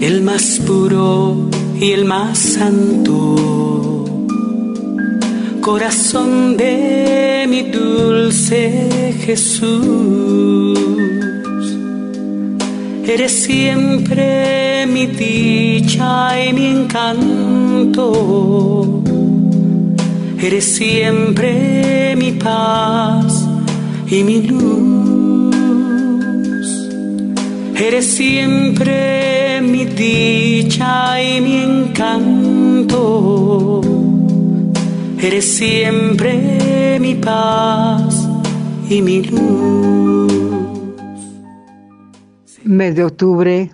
El 0.00 0.22
más 0.22 0.60
puro 0.64 1.50
y 1.80 1.90
el 1.90 2.04
más 2.04 2.38
santo. 2.38 4.04
Corazón 5.60 6.56
de 6.56 7.46
mi 7.48 7.62
dulce 7.62 9.14
Jesús. 9.26 10.78
Eres 13.04 13.32
siempre 13.32 14.86
mi 14.86 15.06
dicha 15.06 16.44
y 16.44 16.52
mi 16.52 16.66
encanto. 16.66 18.12
Eres 20.40 20.64
siempre 20.64 22.14
mi 22.16 22.32
paz 22.32 23.48
y 24.08 24.22
mi 24.22 24.42
luz. 24.42 25.56
Eres 27.74 28.06
siempre 28.06 29.37
mi 29.68 29.84
dicha 29.84 31.22
y 31.22 31.40
mi 31.40 31.56
encanto. 31.62 33.00
Eres 35.20 35.44
siempre 35.44 36.98
mi 37.00 37.14
paz 37.14 38.28
y 38.88 39.02
mi 39.02 39.22
luz. 39.22 40.32
Mes 42.64 42.96
de 42.96 43.04
octubre, 43.04 43.70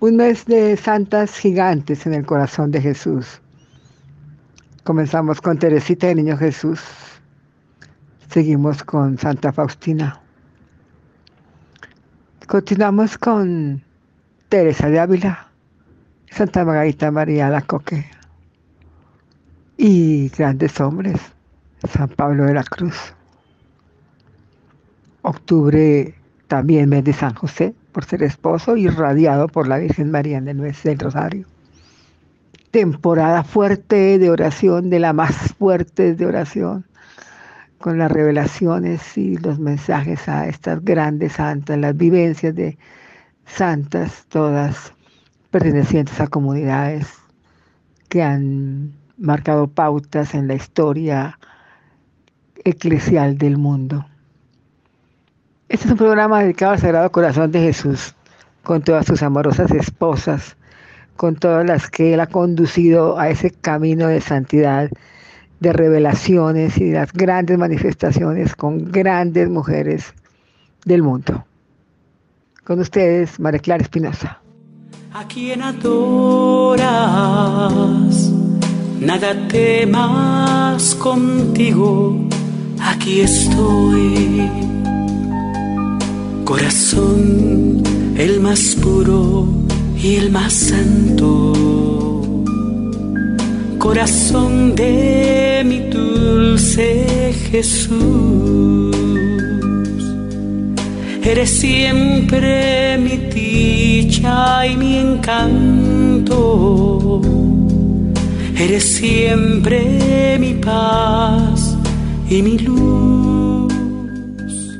un 0.00 0.16
mes 0.16 0.44
de 0.46 0.76
santas 0.76 1.38
gigantes 1.38 2.06
en 2.06 2.14
el 2.14 2.24
corazón 2.26 2.70
de 2.70 2.80
Jesús. 2.80 3.40
Comenzamos 4.84 5.40
con 5.40 5.58
Teresita 5.58 6.06
de 6.08 6.16
Niño 6.16 6.36
Jesús. 6.36 6.80
Seguimos 8.30 8.82
con 8.82 9.16
Santa 9.18 9.52
Faustina. 9.52 10.20
Continuamos 12.46 13.16
con 13.16 13.82
Teresa 14.54 14.88
de 14.88 15.00
Ávila, 15.00 15.48
Santa 16.30 16.64
Margarita 16.64 17.10
María 17.10 17.50
Lacoque 17.50 18.08
y 19.76 20.28
grandes 20.28 20.80
hombres, 20.80 21.20
San 21.92 22.08
Pablo 22.10 22.44
de 22.44 22.54
la 22.54 22.62
Cruz. 22.62 23.16
Octubre 25.22 26.14
también 26.46 26.88
mes 26.88 27.02
de 27.02 27.12
San 27.12 27.34
José, 27.34 27.74
por 27.90 28.04
ser 28.04 28.22
esposo 28.22 28.76
y 28.76 28.86
radiado 28.86 29.48
por 29.48 29.66
la 29.66 29.78
Virgen 29.78 30.12
María 30.12 30.40
del 30.40 30.58
del 30.60 30.98
Rosario. 31.00 31.48
Temporada 32.70 33.42
fuerte 33.42 34.20
de 34.20 34.30
oración, 34.30 34.88
de 34.88 35.00
la 35.00 35.12
más 35.12 35.34
fuerte 35.58 36.14
de 36.14 36.26
oración, 36.26 36.86
con 37.78 37.98
las 37.98 38.12
revelaciones 38.12 39.18
y 39.18 39.36
los 39.36 39.58
mensajes 39.58 40.28
a 40.28 40.46
estas 40.46 40.84
grandes 40.84 41.32
santas, 41.32 41.76
las 41.76 41.96
vivencias 41.96 42.54
de 42.54 42.78
santas, 43.46 44.26
todas 44.28 44.92
pertenecientes 45.50 46.20
a 46.20 46.26
comunidades 46.26 47.08
que 48.08 48.22
han 48.22 48.92
marcado 49.16 49.68
pautas 49.68 50.34
en 50.34 50.48
la 50.48 50.54
historia 50.54 51.38
eclesial 52.64 53.38
del 53.38 53.56
mundo. 53.58 54.06
Este 55.68 55.86
es 55.86 55.92
un 55.92 55.98
programa 55.98 56.42
dedicado 56.42 56.72
al 56.72 56.78
Sagrado 56.78 57.10
Corazón 57.10 57.50
de 57.50 57.60
Jesús, 57.60 58.14
con 58.62 58.82
todas 58.82 59.06
sus 59.06 59.22
amorosas 59.22 59.70
esposas, 59.70 60.56
con 61.16 61.36
todas 61.36 61.66
las 61.66 61.90
que 61.90 62.14
Él 62.14 62.20
ha 62.20 62.26
conducido 62.26 63.18
a 63.18 63.28
ese 63.28 63.50
camino 63.50 64.08
de 64.08 64.20
santidad, 64.20 64.90
de 65.60 65.72
revelaciones 65.72 66.76
y 66.78 66.90
de 66.90 66.94
las 66.94 67.12
grandes 67.12 67.58
manifestaciones 67.58 68.54
con 68.54 68.90
grandes 68.90 69.48
mujeres 69.48 70.14
del 70.84 71.02
mundo. 71.02 71.44
Con 72.64 72.80
ustedes, 72.80 73.38
María 73.38 73.60
Clara 73.60 73.82
Espinosa. 73.82 74.40
A 75.12 75.28
quien 75.28 75.62
adoras, 75.62 76.88
nada 79.00 79.48
temas 79.48 80.94
contigo, 80.96 82.26
aquí 82.80 83.20
estoy 83.20 84.50
Corazón, 86.44 87.82
el 88.16 88.40
más 88.40 88.76
puro 88.82 89.46
y 89.96 90.16
el 90.16 90.30
más 90.30 90.52
santo. 90.52 91.52
Corazón 93.78 94.74
de 94.74 95.62
mi 95.64 95.80
dulce 95.90 97.32
Jesús. 97.50 99.13
Eres 101.26 101.58
siempre 101.58 102.98
mi 102.98 103.16
dicha 103.16 104.66
y 104.66 104.76
mi 104.76 104.98
encanto. 104.98 106.42
Eres 108.58 108.84
siempre 108.84 110.36
mi 110.38 110.52
paz 110.52 111.78
y 112.28 112.42
mi 112.42 112.58
luz. 112.58 113.72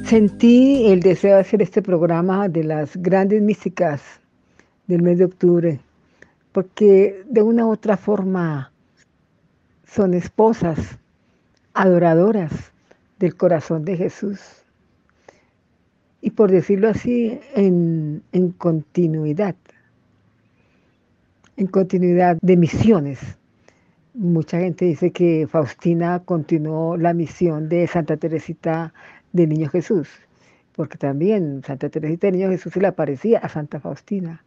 Sentí 0.06 0.84
el 0.88 1.00
deseo 1.00 1.36
de 1.36 1.40
hacer 1.40 1.62
este 1.62 1.80
programa 1.80 2.46
de 2.50 2.62
las 2.62 2.94
grandes 2.94 3.40
místicas 3.40 4.02
del 4.86 5.00
mes 5.00 5.16
de 5.16 5.24
octubre, 5.24 5.80
porque 6.52 7.24
de 7.26 7.40
una 7.40 7.64
u 7.64 7.70
otra 7.70 7.96
forma 7.96 8.70
son 9.86 10.12
esposas, 10.12 10.98
adoradoras 11.72 12.52
del 13.18 13.34
corazón 13.34 13.86
de 13.86 13.96
Jesús. 13.96 14.63
Y 16.24 16.30
por 16.30 16.50
decirlo 16.50 16.88
así, 16.88 17.38
en, 17.54 18.22
en 18.32 18.52
continuidad, 18.52 19.56
en 21.58 21.66
continuidad 21.66 22.38
de 22.40 22.56
misiones. 22.56 23.20
Mucha 24.14 24.58
gente 24.58 24.86
dice 24.86 25.12
que 25.12 25.46
Faustina 25.46 26.22
continuó 26.24 26.96
la 26.96 27.12
misión 27.12 27.68
de 27.68 27.86
Santa 27.86 28.16
Teresita 28.16 28.94
de 29.34 29.46
Niño 29.46 29.68
Jesús, 29.68 30.08
porque 30.74 30.96
también 30.96 31.62
Santa 31.62 31.90
Teresita 31.90 32.28
de 32.28 32.32
Niño 32.38 32.48
Jesús 32.48 32.72
se 32.72 32.80
le 32.80 32.86
aparecía 32.86 33.40
a 33.40 33.50
Santa 33.50 33.78
Faustina. 33.78 34.42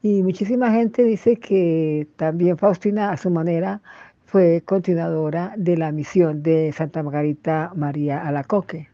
Y 0.00 0.22
muchísima 0.22 0.72
gente 0.72 1.02
dice 1.04 1.36
que 1.36 2.08
también 2.16 2.56
Faustina 2.56 3.10
a 3.10 3.18
su 3.18 3.28
manera 3.28 3.82
fue 4.24 4.62
continuadora 4.64 5.52
de 5.58 5.76
la 5.76 5.92
misión 5.92 6.42
de 6.42 6.72
Santa 6.72 7.02
Margarita 7.02 7.72
María 7.76 8.26
Alacoque. 8.26 8.88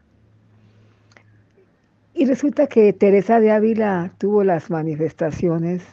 Y 2.15 2.25
resulta 2.25 2.65
que 2.65 2.93
Teresa 2.93 3.39
de 3.39 3.51
Ávila 3.51 4.11
tuvo 4.17 4.43
las 4.43 4.71
manifestaciones 4.71 5.83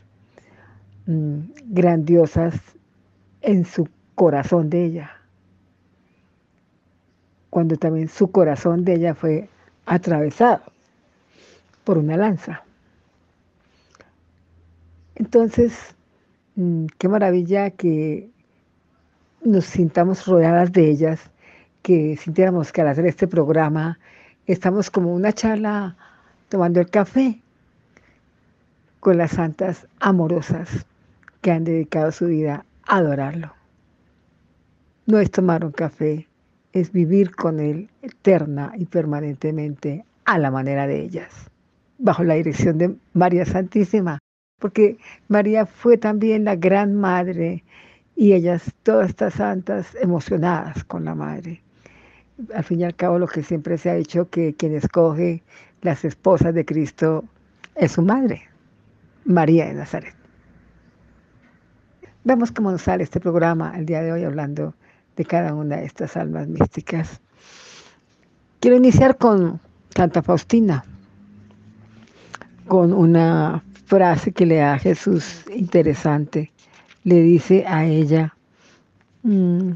mm, 1.07 1.41
grandiosas 1.67 2.55
en 3.43 3.67
su 3.67 3.87
corazón 4.15 4.71
de 4.71 4.85
ella 4.85 5.23
cuando 7.53 7.77
también 7.77 8.09
su 8.09 8.31
corazón 8.31 8.83
de 8.83 8.95
ella 8.95 9.15
fue 9.15 9.47
atravesado 9.85 10.63
por 11.85 11.99
una 11.99 12.17
lanza. 12.17 12.65
Entonces, 15.17 15.95
mm, 16.57 16.87
qué 16.97 17.09
maravilla 17.11 17.69
que 17.69 18.31
nos 19.45 19.67
sintamos 19.67 20.25
rodeadas 20.27 20.73
de 20.73 20.89
ellas, 20.89 21.31
que 21.83 22.17
sintiéramos 22.17 22.73
que 22.73 22.81
al 22.81 22.89
hacer 22.89 23.05
este 23.05 23.29
programa 23.29 23.99
estamos 24.47 24.91
como 24.91 25.13
una 25.13 25.35
charla 25.35 25.95
tomando 26.53 26.81
el 26.81 26.91
café 26.91 27.41
con 29.01 29.17
las 29.17 29.31
santas 29.31 29.87
amorosas 30.01 30.85
que 31.41 31.51
han 31.51 31.65
dedicado 31.65 32.13
su 32.13 32.27
vida 32.27 32.67
a 32.87 32.97
adorarlo. 32.99 33.55
No 35.07 35.19
es 35.19 35.31
tomar 35.31 35.65
un 35.65 35.73
café, 35.73 36.29
es 36.75 36.93
vivir 36.93 37.35
con 37.35 37.59
Él 37.59 37.89
eterna 38.03 38.75
y 38.77 38.85
permanentemente 38.85 40.05
a 40.27 40.39
la 40.39 40.51
manera 40.51 40.87
de 40.87 41.01
ellas, 41.01 41.51
bajo 41.97 42.23
la 42.23 42.35
dirección 42.35 42.77
de 42.77 42.95
María 43.15 43.47
Santísima, 43.47 44.19
porque 44.59 44.99
María 45.29 45.65
fue 45.65 45.97
también 45.97 46.45
la 46.45 46.57
gran 46.57 46.95
madre 46.95 47.65
y 48.15 48.35
ellas, 48.35 48.71
todas 48.83 49.09
estas 49.09 49.33
santas, 49.33 49.97
emocionadas 50.03 50.85
con 50.85 51.07
la 51.07 51.15
madre. 51.15 51.63
Al 52.55 52.63
fin 52.63 52.81
y 52.81 52.85
al 52.85 52.95
cabo, 52.95 53.19
lo 53.19 53.27
que 53.27 53.43
siempre 53.43 53.79
se 53.79 53.89
ha 53.89 53.95
dicho, 53.95 54.29
que 54.29 54.55
quien 54.55 54.75
escoge 54.75 55.43
las 55.83 56.05
esposas 56.05 56.55
de 56.55 56.65
Cristo 56.65 57.25
es 57.75 57.93
su 57.93 58.03
madre, 58.03 58.43
María 59.25 59.67
de 59.67 59.75
Nazaret. 59.75 60.15
Vemos 62.25 62.53
cómo 62.53 62.71
nos 62.71 62.83
sale 62.83 63.03
este 63.03 63.21
programa 63.21 63.75
el 63.77 63.85
día 63.85 64.01
de 64.01 64.13
hoy 64.13 64.23
hablando 64.23 64.75
de 65.17 65.25
cada 65.25 65.55
una 65.55 65.77
de 65.77 65.85
estas 65.85 66.17
almas 66.17 66.47
místicas. 66.47 67.21
Quiero 68.61 68.77
iniciar 68.77 69.19
con 69.19 69.61
Santa 69.95 70.23
Faustina, 70.23 70.85
con 72.69 72.93
una 72.93 73.63
frase 73.87 74.31
que 74.33 74.47
le 74.47 74.57
da 74.57 74.75
a 74.75 74.79
Jesús 74.79 75.45
interesante. 75.53 76.53
Le 77.03 77.21
dice 77.21 77.65
a 77.67 77.85
ella, 77.85 78.37
mm, 79.25 79.73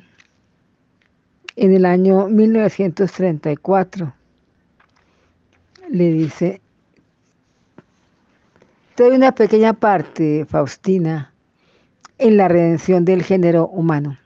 en 1.56 1.74
el 1.74 1.84
año 1.84 2.28
1934, 2.28 4.15
le 5.90 6.12
dice, 6.12 6.60
Te 8.94 9.04
doy 9.04 9.16
una 9.16 9.32
pequeña 9.32 9.74
parte, 9.74 10.46
Faustina, 10.48 11.32
en 12.18 12.36
la 12.36 12.48
redención 12.48 13.04
del 13.04 13.22
género 13.22 13.68
humano. 13.68 14.18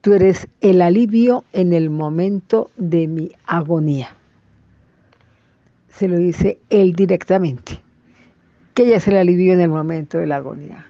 Tú 0.00 0.14
eres 0.14 0.48
el 0.60 0.82
alivio 0.82 1.44
en 1.52 1.72
el 1.72 1.90
momento 1.90 2.70
de 2.76 3.06
mi 3.06 3.32
agonía. 3.46 4.14
Se 5.88 6.08
lo 6.08 6.18
dice 6.18 6.58
él 6.68 6.94
directamente, 6.94 7.80
que 8.74 8.84
ella 8.84 8.96
es 8.96 9.08
el 9.08 9.16
alivio 9.16 9.54
en 9.54 9.60
el 9.60 9.70
momento 9.70 10.18
de 10.18 10.26
la 10.26 10.36
agonía. 10.36 10.86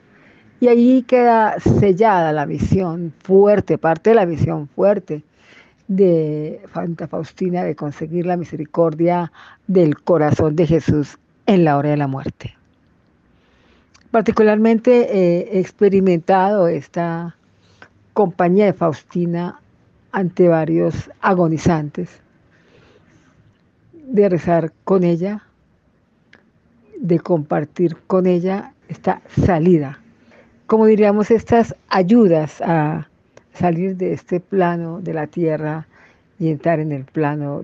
Y 0.60 0.68
ahí 0.68 1.02
queda 1.02 1.60
sellada 1.60 2.32
la 2.32 2.46
visión 2.46 3.12
fuerte, 3.22 3.78
parte 3.78 4.10
de 4.10 4.16
la 4.16 4.24
visión 4.24 4.68
fuerte 4.68 5.22
de 5.88 6.60
Santa 6.72 7.06
Faustina 7.06 7.64
de 7.64 7.76
conseguir 7.76 8.26
la 8.26 8.36
misericordia 8.36 9.30
del 9.66 10.00
corazón 10.00 10.56
de 10.56 10.66
Jesús 10.66 11.18
en 11.46 11.64
la 11.64 11.76
hora 11.76 11.90
de 11.90 11.96
la 11.96 12.06
muerte. 12.06 12.56
Particularmente 14.10 15.10
he 15.12 15.58
experimentado 15.58 16.68
esta 16.68 17.36
compañía 18.12 18.66
de 18.66 18.72
Faustina 18.72 19.60
ante 20.12 20.48
varios 20.48 21.10
agonizantes, 21.20 22.08
de 24.06 24.28
rezar 24.28 24.72
con 24.84 25.02
ella, 25.02 25.42
de 27.00 27.18
compartir 27.18 27.96
con 28.06 28.26
ella 28.26 28.72
esta 28.88 29.20
salida, 29.44 29.98
como 30.66 30.86
diríamos, 30.86 31.30
estas 31.30 31.74
ayudas 31.88 32.60
a 32.62 33.08
salir 33.54 33.96
de 33.96 34.12
este 34.12 34.40
plano 34.40 35.00
de 35.00 35.14
la 35.14 35.26
tierra 35.26 35.86
y 36.38 36.50
entrar 36.50 36.80
en 36.80 36.92
el 36.92 37.04
plano 37.04 37.62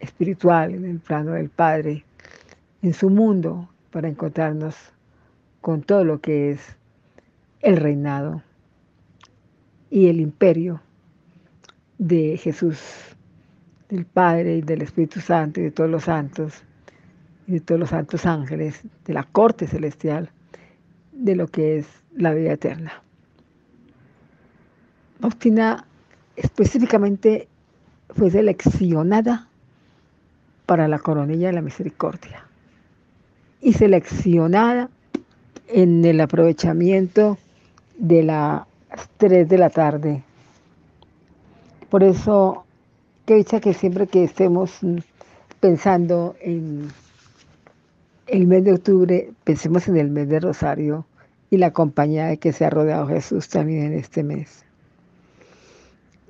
espiritual, 0.00 0.74
en 0.74 0.84
el 0.84 0.98
plano 0.98 1.32
del 1.32 1.48
Padre, 1.48 2.04
en 2.82 2.92
su 2.92 3.10
mundo, 3.10 3.68
para 3.90 4.08
encontrarnos 4.08 4.76
con 5.60 5.82
todo 5.82 6.04
lo 6.04 6.20
que 6.20 6.52
es 6.52 6.76
el 7.60 7.76
reinado 7.76 8.42
y 9.90 10.08
el 10.08 10.20
imperio 10.20 10.80
de 11.98 12.36
Jesús, 12.36 12.80
del 13.88 14.06
Padre 14.06 14.56
y 14.56 14.62
del 14.62 14.82
Espíritu 14.82 15.20
Santo 15.20 15.60
y 15.60 15.64
de 15.64 15.70
todos 15.70 15.90
los 15.90 16.04
santos 16.04 16.62
y 17.46 17.52
de 17.52 17.60
todos 17.60 17.80
los 17.80 17.90
santos 17.90 18.26
ángeles, 18.26 18.82
de 19.04 19.12
la 19.12 19.24
corte 19.24 19.66
celestial, 19.66 20.30
de 21.12 21.36
lo 21.36 21.48
que 21.48 21.78
es 21.78 21.86
la 22.14 22.32
vida 22.32 22.52
eterna. 22.52 23.02
Faustina 25.20 25.84
específicamente 26.36 27.48
fue 28.08 28.30
seleccionada 28.30 29.48
para 30.66 30.88
la 30.88 30.98
coronilla 30.98 31.48
de 31.48 31.52
la 31.52 31.62
misericordia 31.62 32.46
y 33.60 33.74
seleccionada 33.74 34.88
en 35.68 36.04
el 36.04 36.20
aprovechamiento 36.20 37.38
de 37.98 38.22
las 38.22 38.66
3 39.18 39.48
de 39.48 39.58
la 39.58 39.70
tarde. 39.70 40.22
Por 41.90 42.02
eso, 42.02 42.64
que 43.26 43.34
dicha 43.34 43.60
que 43.60 43.74
siempre 43.74 44.06
que 44.06 44.24
estemos 44.24 44.78
pensando 45.60 46.34
en 46.40 46.88
el 48.26 48.46
mes 48.46 48.64
de 48.64 48.72
octubre, 48.72 49.32
pensemos 49.44 49.86
en 49.88 49.96
el 49.96 50.08
mes 50.08 50.28
de 50.28 50.40
Rosario 50.40 51.04
y 51.50 51.58
la 51.58 51.72
compañía 51.72 52.26
de 52.26 52.38
que 52.38 52.52
se 52.52 52.64
ha 52.64 52.70
rodeado 52.70 53.08
Jesús 53.08 53.48
también 53.48 53.86
en 53.86 53.98
este 53.98 54.22
mes. 54.22 54.64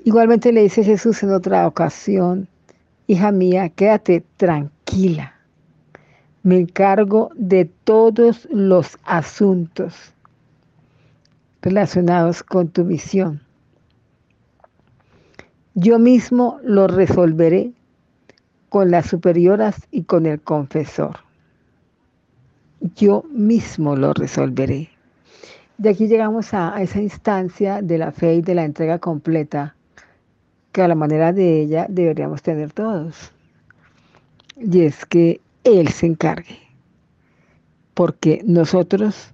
Igualmente 0.05 0.52
le 0.52 0.62
dice 0.62 0.85
Jesús 0.85 1.23
en 1.23 1.32
otra 1.32 1.67
ocasión, 1.67 2.49
hija 3.06 3.32
mía, 3.32 3.69
quédate 3.69 4.25
tranquila 4.37 5.35
me 6.43 6.58
encargo 6.58 7.31
de 7.35 7.67
todos 7.67 8.49
los 8.50 8.99
asuntos 9.05 10.14
relacionados 11.62 12.43
con 12.43 12.69
tu 12.69 12.85
misión. 12.85 13.41
Yo 15.75 15.99
mismo 15.99 16.58
los 16.62 16.93
resolveré 16.93 17.73
con 18.70 18.91
las 18.91 19.06
superioras 19.06 19.76
y 19.91 20.05
con 20.05 20.26
el 20.26 20.41
confesor. 20.41 21.19
Yo 22.97 23.25
mismo 23.31 23.94
lo 23.94 24.14
resolveré. 24.14 24.88
De 25.76 25.91
aquí 25.91 26.08
llegamos 26.08 26.55
a, 26.55 26.81
esa 26.81 27.00
instancia 27.00 27.82
de 27.82 27.99
la 27.99 28.12
fe 28.12 28.37
y 28.37 28.43
de 28.43 28.55
la 28.55 28.64
entrega 28.64 28.99
completa 28.99 29.75
que 30.72 30.82
a 30.82 30.88
la 30.88 30.94
manera 30.94 31.32
de 31.32 31.62
ella 31.62 31.87
deberíamos 31.88 32.43
tener 32.43 32.72
todos. 32.72 33.32
Y 34.56 34.82
es 34.82 35.05
que 35.06 35.40
él 35.64 35.88
se 35.88 36.06
encargue. 36.06 36.58
Porque 37.94 38.43
nosotros 38.44 39.32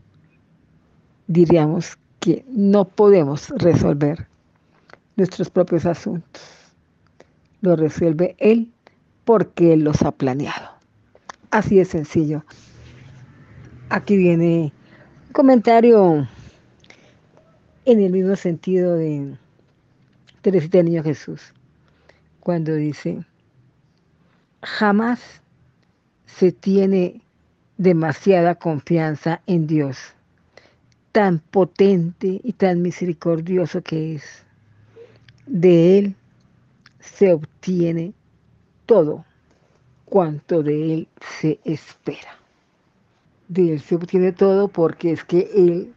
diríamos 1.27 1.99
que 2.21 2.45
no 2.49 2.85
podemos 2.85 3.51
resolver 3.51 4.27
nuestros 5.17 5.51
propios 5.51 5.87
asuntos. 5.87 6.43
Lo 7.61 7.77
resuelve 7.77 8.37
Él 8.39 8.73
porque 9.25 9.73
Él 9.73 9.81
los 9.85 10.03
ha 10.03 10.13
planeado. 10.13 10.71
Así 11.51 11.77
de 11.77 11.85
sencillo. 11.85 12.45
Aquí 13.89 14.17
viene 14.17 14.73
un 15.27 15.33
comentario 15.33 16.29
en 17.85 18.01
el 18.01 18.13
mismo 18.13 18.37
sentido 18.37 18.97
de 18.97 19.37
Teresita 20.47 20.81
Niño 20.81 21.03
Jesús, 21.03 21.53
cuando 22.39 22.73
dice, 22.77 23.19
jamás 24.63 25.43
se 26.27 26.53
tiene 26.53 27.21
demasiada 27.79 28.55
confianza 28.55 29.43
en 29.49 29.67
Dios, 29.67 29.99
tan 31.11 31.41
potente 31.41 32.41
y 32.45 32.53
tan 32.53 32.81
misericordioso 32.81 33.83
que 33.83 34.15
es. 34.15 34.45
De 35.49 35.99
Él 35.99 36.15
se 37.01 37.33
obtiene 37.33 38.15
todo 38.87 39.25
cuanto 40.05 40.63
de 40.63 40.95
Él 40.95 41.09
se 41.41 41.59
espera. 41.65 42.39
De 43.49 43.73
Él 43.73 43.81
se 43.81 43.97
obtiene 43.97 44.31
todo 44.31 44.69
porque 44.69 45.11
es 45.11 45.25
que 45.25 45.51
Él 45.57 45.93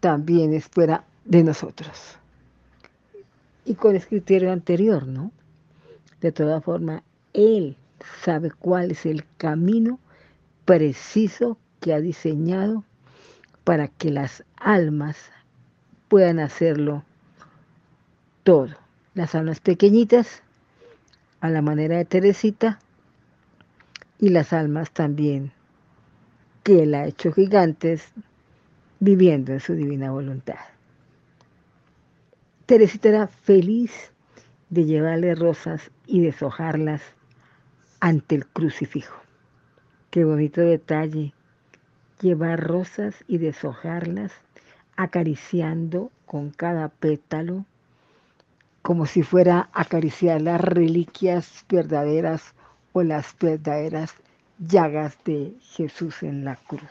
también 0.00 0.52
espera 0.52 1.06
de 1.24 1.42
nosotros. 1.42 2.17
Y 3.68 3.74
con 3.74 3.94
el 3.94 4.06
criterio 4.06 4.50
anterior, 4.50 5.06
¿no? 5.06 5.30
De 6.22 6.32
toda 6.32 6.62
forma, 6.62 7.02
Él 7.34 7.76
sabe 8.22 8.50
cuál 8.50 8.92
es 8.92 9.04
el 9.04 9.26
camino 9.36 10.00
preciso 10.64 11.58
que 11.78 11.92
ha 11.92 12.00
diseñado 12.00 12.82
para 13.64 13.88
que 13.88 14.10
las 14.10 14.42
almas 14.56 15.18
puedan 16.08 16.38
hacerlo 16.38 17.04
todo. 18.42 18.74
Las 19.12 19.34
almas 19.34 19.60
pequeñitas, 19.60 20.42
a 21.42 21.50
la 21.50 21.60
manera 21.60 21.98
de 21.98 22.06
Teresita, 22.06 22.78
y 24.18 24.30
las 24.30 24.54
almas 24.54 24.92
también 24.92 25.52
que 26.62 26.84
Él 26.84 26.94
ha 26.94 27.04
hecho 27.04 27.34
gigantes 27.34 28.12
viviendo 28.98 29.52
en 29.52 29.60
su 29.60 29.74
divina 29.74 30.10
voluntad. 30.10 30.56
Teresita 32.68 33.08
era 33.08 33.28
feliz 33.28 34.12
de 34.68 34.84
llevarle 34.84 35.34
rosas 35.34 35.90
y 36.06 36.20
deshojarlas 36.20 37.00
ante 37.98 38.34
el 38.34 38.46
crucifijo. 38.46 39.16
Qué 40.10 40.22
bonito 40.22 40.60
detalle, 40.60 41.32
llevar 42.20 42.62
rosas 42.62 43.24
y 43.26 43.38
deshojarlas, 43.38 44.32
acariciando 44.96 46.12
con 46.26 46.50
cada 46.50 46.90
pétalo, 46.90 47.64
como 48.82 49.06
si 49.06 49.22
fuera 49.22 49.70
acariciar 49.72 50.42
las 50.42 50.60
reliquias 50.60 51.64
verdaderas 51.70 52.52
o 52.92 53.02
las 53.02 53.34
verdaderas 53.40 54.12
llagas 54.58 55.16
de 55.24 55.54
Jesús 55.62 56.22
en 56.22 56.44
la 56.44 56.56
cruz. 56.56 56.82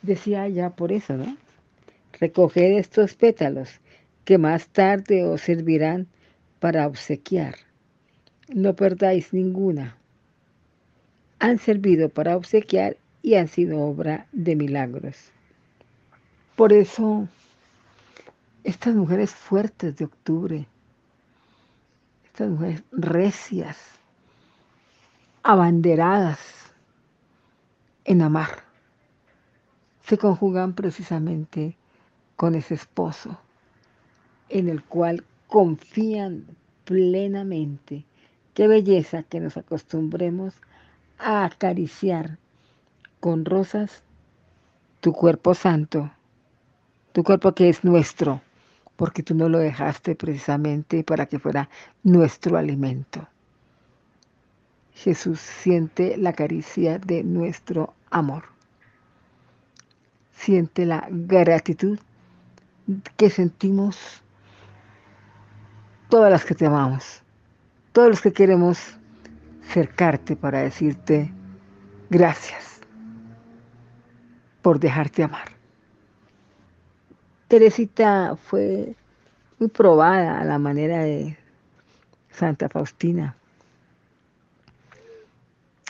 Decía 0.00 0.48
ya 0.48 0.70
por 0.70 0.90
eso, 0.90 1.18
¿no? 1.18 1.36
Recoged 2.18 2.78
estos 2.78 3.12
pétalos 3.14 3.78
que 4.24 4.38
más 4.38 4.68
tarde 4.68 5.24
os 5.24 5.40
servirán 5.42 6.06
para 6.58 6.86
obsequiar. 6.86 7.54
No 8.48 8.74
perdáis 8.74 9.32
ninguna 9.32 9.96
han 11.40 11.58
servido 11.58 12.10
para 12.10 12.36
obsequiar 12.36 12.96
y 13.22 13.34
han 13.34 13.48
sido 13.48 13.80
obra 13.80 14.26
de 14.30 14.54
milagros. 14.54 15.16
Por 16.54 16.72
eso, 16.72 17.26
estas 18.62 18.94
mujeres 18.94 19.34
fuertes 19.34 19.96
de 19.96 20.04
octubre, 20.04 20.68
estas 22.26 22.50
mujeres 22.50 22.82
recias, 22.92 23.78
abanderadas 25.42 26.38
en 28.04 28.20
amar, 28.20 28.62
se 30.04 30.18
conjugan 30.18 30.74
precisamente 30.74 31.76
con 32.36 32.54
ese 32.54 32.74
esposo 32.74 33.38
en 34.50 34.68
el 34.68 34.82
cual 34.84 35.24
confían 35.46 36.44
plenamente. 36.84 38.04
Qué 38.54 38.68
belleza 38.68 39.22
que 39.22 39.40
nos 39.40 39.56
acostumbremos 39.56 40.54
a 41.18 41.44
acariciar 41.44 42.38
con 43.20 43.44
rosas 43.44 44.02
tu 45.00 45.12
cuerpo 45.12 45.54
santo, 45.54 46.10
tu 47.12 47.22
cuerpo 47.22 47.52
que 47.54 47.68
es 47.68 47.84
nuestro, 47.84 48.42
porque 48.96 49.22
tú 49.22 49.34
no 49.34 49.48
lo 49.48 49.58
dejaste 49.58 50.14
precisamente 50.14 51.04
para 51.04 51.26
que 51.26 51.38
fuera 51.38 51.68
nuestro 52.02 52.56
alimento. 52.56 53.26
Jesús 54.94 55.40
siente 55.40 56.16
la 56.18 56.34
caricia 56.34 56.98
de 56.98 57.24
nuestro 57.24 57.94
amor. 58.10 58.44
Siente 60.32 60.84
la 60.84 61.06
gratitud 61.10 61.98
que 63.16 63.30
sentimos 63.30 64.22
todas 66.10 66.30
las 66.30 66.44
que 66.44 66.54
te 66.56 66.66
amamos, 66.66 67.22
todos 67.92 68.08
los 68.08 68.20
que 68.20 68.32
queremos 68.32 68.78
cercarte 69.62 70.34
para 70.34 70.60
decirte 70.60 71.32
gracias 72.10 72.80
por 74.60 74.80
dejarte 74.80 75.22
amar. 75.22 75.48
Teresita 77.46 78.36
fue 78.36 78.94
muy 79.58 79.68
probada 79.68 80.40
a 80.40 80.44
la 80.44 80.58
manera 80.58 80.98
de 80.98 81.36
Santa 82.30 82.68
Faustina. 82.68 83.36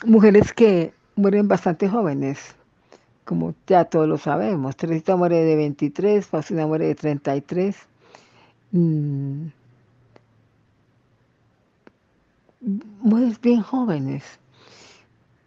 Mujeres 0.05 0.53
que 0.53 0.93
mueren 1.15 1.47
bastante 1.47 1.89
jóvenes, 1.89 2.55
como 3.25 3.55
ya 3.65 3.85
todos 3.85 4.07
lo 4.07 4.17
sabemos. 4.17 4.75
Teresita 4.75 5.15
muere 5.15 5.43
de 5.43 5.55
23, 5.55 6.25
Faustina 6.25 6.67
muere 6.67 6.87
de 6.87 6.95
33. 6.95 7.75
Mm, 8.71 9.47
mujeres 12.61 13.41
bien 13.41 13.61
jóvenes, 13.61 14.23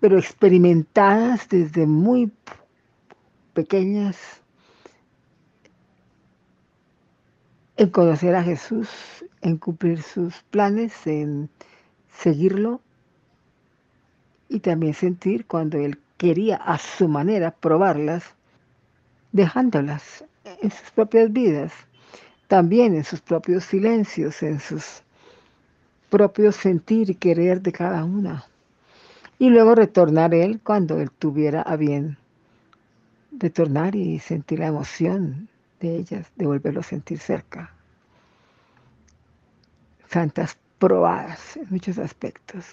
pero 0.00 0.18
experimentadas 0.18 1.48
desde 1.48 1.86
muy 1.86 2.32
pequeñas 3.52 4.16
en 7.76 7.90
conocer 7.90 8.34
a 8.34 8.42
Jesús, 8.42 8.88
en 9.40 9.56
cumplir 9.56 10.02
sus 10.02 10.42
planes, 10.50 11.06
en 11.06 11.48
seguirlo 12.10 12.80
y 14.48 14.60
también 14.60 14.94
sentir 14.94 15.46
cuando 15.46 15.78
Él 15.78 15.98
quería 16.16 16.56
a 16.56 16.78
su 16.78 17.08
manera 17.08 17.50
probarlas, 17.52 18.24
dejándolas 19.32 20.24
en 20.44 20.70
sus 20.70 20.90
propias 20.92 21.32
vidas, 21.32 21.72
también 22.48 22.94
en 22.94 23.04
sus 23.04 23.20
propios 23.20 23.64
silencios, 23.64 24.42
en 24.42 24.60
sus 24.60 25.02
propio 26.14 26.52
sentir 26.52 27.10
y 27.10 27.16
querer 27.16 27.60
de 27.60 27.72
cada 27.72 28.04
una. 28.04 28.44
Y 29.36 29.50
luego 29.50 29.74
retornar 29.74 30.32
Él 30.32 30.60
cuando 30.62 31.00
Él 31.00 31.10
tuviera 31.10 31.60
a 31.62 31.74
bien 31.74 32.16
retornar 33.36 33.96
y 33.96 34.20
sentir 34.20 34.60
la 34.60 34.68
emoción 34.68 35.48
de 35.80 35.96
ellas, 35.96 36.30
de 36.36 36.46
volverlo 36.46 36.78
a 36.78 36.84
sentir 36.84 37.18
cerca. 37.18 37.74
Santas 40.08 40.56
probadas 40.78 41.56
en 41.56 41.66
muchos 41.70 41.98
aspectos. 41.98 42.64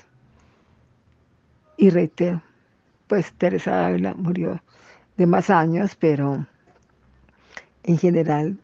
Y 1.77 1.89
reitero, 1.89 2.43
pues 3.07 3.33
Teresa 3.39 3.71
Dávila 3.71 4.13
murió 4.13 4.61
de 5.17 5.25
más 5.25 5.49
años, 5.49 5.95
pero 5.95 6.45
en 7.81 7.97
general 7.97 8.59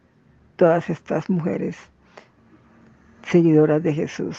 todas 0.54 0.88
estas 0.88 1.28
mujeres 1.28 1.76
seguidoras 3.24 3.82
de 3.82 3.92
Jesús 3.92 4.38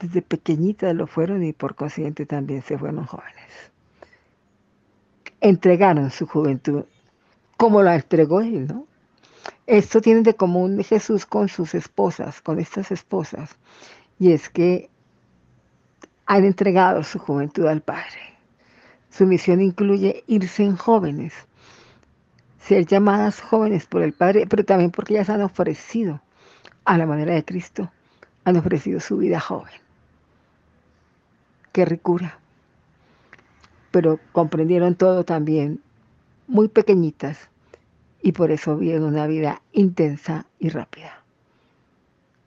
desde 0.00 0.22
pequeñitas 0.22 0.94
lo 0.94 1.06
fueron 1.06 1.42
y 1.42 1.52
por 1.52 1.74
consiguiente 1.74 2.26
también 2.26 2.62
se 2.62 2.78
fueron 2.78 3.06
jóvenes. 3.06 3.72
Entregaron 5.40 6.10
su 6.10 6.26
juventud 6.26 6.84
como 7.56 7.82
la 7.82 7.94
entregó 7.94 8.40
él, 8.40 8.66
¿no? 8.66 8.86
Esto 9.66 10.00
tiene 10.00 10.22
de 10.22 10.34
común 10.34 10.82
Jesús 10.84 11.24
con 11.24 11.48
sus 11.48 11.74
esposas, 11.74 12.40
con 12.40 12.60
estas 12.60 12.90
esposas, 12.90 13.56
y 14.18 14.32
es 14.32 14.50
que 14.50 14.90
han 16.26 16.44
entregado 16.44 17.02
su 17.02 17.18
juventud 17.18 17.66
al 17.66 17.80
Padre. 17.80 18.36
Su 19.10 19.26
misión 19.26 19.60
incluye 19.60 20.24
irse 20.26 20.64
en 20.64 20.76
jóvenes, 20.76 21.32
ser 22.60 22.84
llamadas 22.84 23.40
jóvenes 23.40 23.86
por 23.86 24.02
el 24.02 24.12
Padre, 24.12 24.46
pero 24.46 24.64
también 24.64 24.90
porque 24.90 25.14
ellas 25.14 25.30
han 25.30 25.42
ofrecido 25.42 26.20
a 26.84 26.98
la 26.98 27.06
manera 27.06 27.34
de 27.34 27.44
Cristo, 27.44 27.90
han 28.44 28.56
ofrecido 28.56 29.00
su 29.00 29.16
vida 29.16 29.40
joven 29.40 29.85
qué 31.76 31.84
ricura. 31.84 32.38
Pero 33.90 34.18
comprendieron 34.32 34.94
todo 34.94 35.24
también, 35.24 35.82
muy 36.46 36.68
pequeñitas, 36.68 37.50
y 38.22 38.32
por 38.32 38.50
eso 38.50 38.78
viven 38.78 39.02
una 39.02 39.26
vida 39.26 39.60
intensa 39.72 40.46
y 40.58 40.70
rápida. 40.70 41.22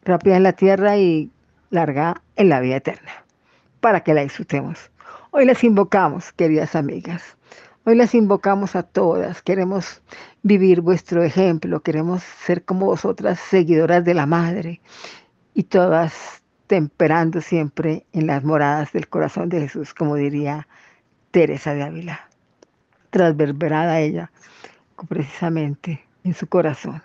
Rápida 0.04 0.36
en 0.38 0.42
la 0.42 0.54
tierra 0.54 0.98
y 0.98 1.30
larga 1.70 2.24
en 2.38 2.50
la 2.50 2.60
vida 2.60 2.78
eterna, 2.78 3.24
para 3.82 4.04
que 4.04 4.16
la 4.16 4.24
disfrutemos. 4.24 4.90
Hoy 5.30 5.46
las 5.46 5.64
invocamos, 5.64 6.32
queridas 6.32 6.76
amigas. 6.76 7.22
Hoy 7.84 7.94
las 7.94 8.16
invocamos 8.16 8.76
a 8.76 8.82
todas. 8.82 9.44
Queremos 9.44 10.02
vivir 10.42 10.82
vuestro 10.82 11.22
ejemplo, 11.22 11.82
queremos 11.82 12.24
ser 12.24 12.66
como 12.66 12.88
vosotras, 12.88 13.40
seguidoras 13.40 14.04
de 14.04 14.16
la 14.16 14.26
Madre. 14.26 14.82
Y 15.54 15.66
todas 15.66 16.39
temperando 16.70 17.42
siempre 17.42 18.06
en 18.14 18.28
las 18.28 18.44
moradas 18.44 18.94
del 18.94 19.10
corazón 19.10 19.50
de 19.50 19.62
Jesús, 19.62 19.96
como 19.96 20.14
diría 20.14 20.68
Teresa 21.32 21.74
de 21.74 21.82
Ávila, 21.82 22.30
transverberada 23.10 24.00
ella 24.00 24.30
precisamente 25.10 26.06
en 26.24 26.36
su 26.36 26.46
corazón. 26.46 27.02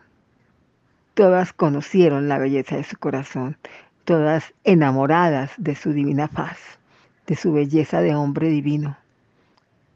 Todas 1.15 1.55
conocieron 1.55 2.29
la 2.29 2.37
belleza 2.37 2.77
de 2.77 2.85
su 2.85 2.99
corazón, 2.99 3.57
todas 4.05 4.53
enamoradas 4.65 5.53
de 5.57 5.75
su 5.77 5.95
divina 5.95 6.29
paz, 6.29 6.59
de 7.27 7.35
su 7.35 7.55
belleza 7.55 8.03
de 8.03 8.15
hombre 8.15 8.51
divino, 8.51 8.99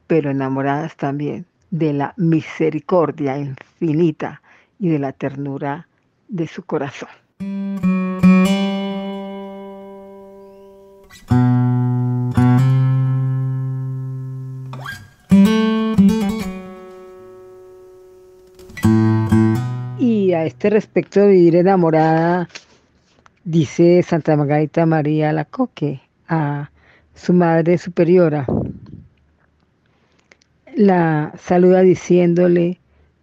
pero 0.07 0.31
enamoradas 0.31 0.95
también 0.95 1.45
de 1.69 1.93
la 1.93 2.15
misericordia 2.17 3.37
infinita 3.37 4.41
y 4.79 4.89
de 4.89 4.97
la 4.97 5.11
ternura 5.11 5.87
de 6.27 6.47
su 6.47 6.63
corazón. 6.63 7.09
Este 20.59 20.71
respecto 20.71 21.21
de 21.21 21.29
vivir 21.29 21.55
enamorada, 21.55 22.49
dice 23.43 24.03
Santa 24.03 24.35
Margarita 24.35 24.85
María 24.85 25.31
Lacoque 25.31 26.01
a 26.27 26.69
su 27.15 27.31
madre 27.31 27.77
superiora. 27.77 28.45
La 30.75 31.31
saluda 31.37 31.81
diciéndole, 31.81 32.77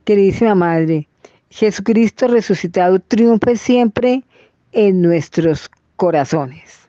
queridísima 0.04 0.54
madre, 0.54 1.08
Jesucristo 1.50 2.26
resucitado 2.28 3.00
triunfe 3.00 3.56
siempre 3.56 4.24
en 4.72 5.02
nuestros 5.02 5.70
corazones. 5.96 6.85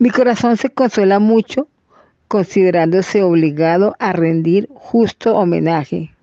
Mi 0.00 0.10
corazón 0.10 0.56
se 0.56 0.70
consuela 0.70 1.18
mucho 1.18 1.66
considerándose 2.28 3.24
obligado 3.24 3.96
a 3.98 4.12
rendir 4.12 4.68
justo 4.72 5.34
homenaje 5.36 6.14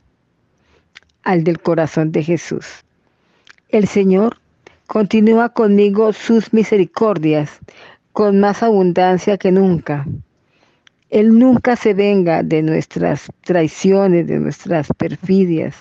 al 1.23 1.43
del 1.43 1.59
corazón 1.59 2.13
de 2.13 2.23
Jesús. 2.23 2.65
El 3.67 3.87
Señor 3.87 4.37
continúa 4.87 5.49
conmigo 5.49 6.13
sus 6.13 6.53
misericordias 6.53 7.59
con 8.13 8.39
más 8.39 8.63
abundancia 8.63 9.37
que 9.37 9.51
nunca. 9.51 10.05
Él 11.09 11.37
nunca 11.37 11.75
se 11.75 11.93
venga 11.93 12.43
de 12.43 12.61
nuestras 12.61 13.27
traiciones, 13.41 14.25
de 14.27 14.39
nuestras 14.39 14.87
perfidias. 14.97 15.75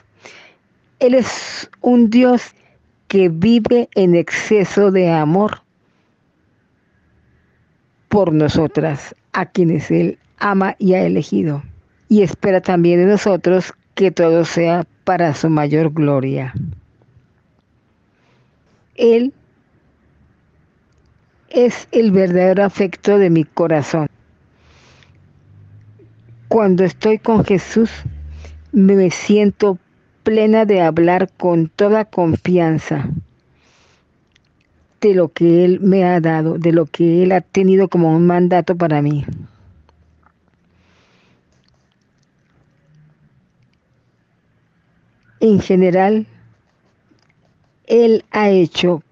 Él 0.99 1.15
es 1.15 1.71
un 1.81 2.11
Dios 2.11 2.43
que 3.07 3.29
vive 3.29 3.89
en 3.95 4.17
exceso 4.17 4.91
de 4.91 5.13
amor 5.13 5.64
por 8.15 8.33
nosotras, 8.33 9.13
a 9.33 9.45
quienes 9.45 9.91
Él 9.91 10.21
ama 10.39 10.77
y 10.79 10.95
ha 10.95 11.03
elegido. 11.03 11.65
Y 12.09 12.23
espera 12.23 12.61
también 12.61 13.01
de 13.01 13.07
nosotros 13.07 13.75
que 13.97 14.13
todo 14.13 14.45
sea 14.45 14.87
para 15.03 15.35
su 15.35 15.51
mayor 15.51 15.93
gloria. 15.93 16.55
Él 18.95 19.33
es 21.49 21.89
el 21.91 22.13
verdadero 22.13 22.63
afecto 22.63 23.19
de 23.19 23.31
mi 23.31 23.43
corazón. 23.43 24.07
Cuando 26.47 26.85
estoy 26.85 27.19
con 27.19 27.45
Jesús, 27.45 27.91
me 28.71 29.11
siento 29.11 29.77
plena 30.23 30.65
de 30.67 30.83
hablar 30.83 31.33
con 31.37 31.69
toda 31.69 32.05
confianza 32.05 33.09
de 35.05 35.15
lo 35.15 35.29
que 35.29 35.67
Él 35.67 35.81
me 35.81 36.05
ha 36.05 36.19
dado, 36.19 36.57
de 36.57 36.73
lo 36.73 36.87
que 36.87 37.23
Él 37.23 37.33
ha 37.33 37.43
tenido 37.43 37.89
como 37.89 38.17
un 38.17 38.27
mandato 38.27 38.75
para 38.75 39.03
mí. 39.03 39.27
En 45.41 45.61
general, 45.61 46.27
Él 47.87 48.25
ha 48.31 48.49
hecho 48.49 49.03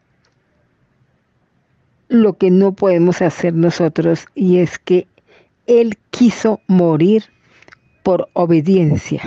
lo 2.08 2.38
que 2.38 2.50
no 2.50 2.72
podemos 2.72 3.20
hacer 3.20 3.52
nosotros 3.52 4.24
y 4.34 4.60
es 4.60 4.78
que 4.78 5.06
Él 5.66 5.98
quiso 6.10 6.60
morir 6.68 7.24
por 8.02 8.30
obediencia. 8.32 9.22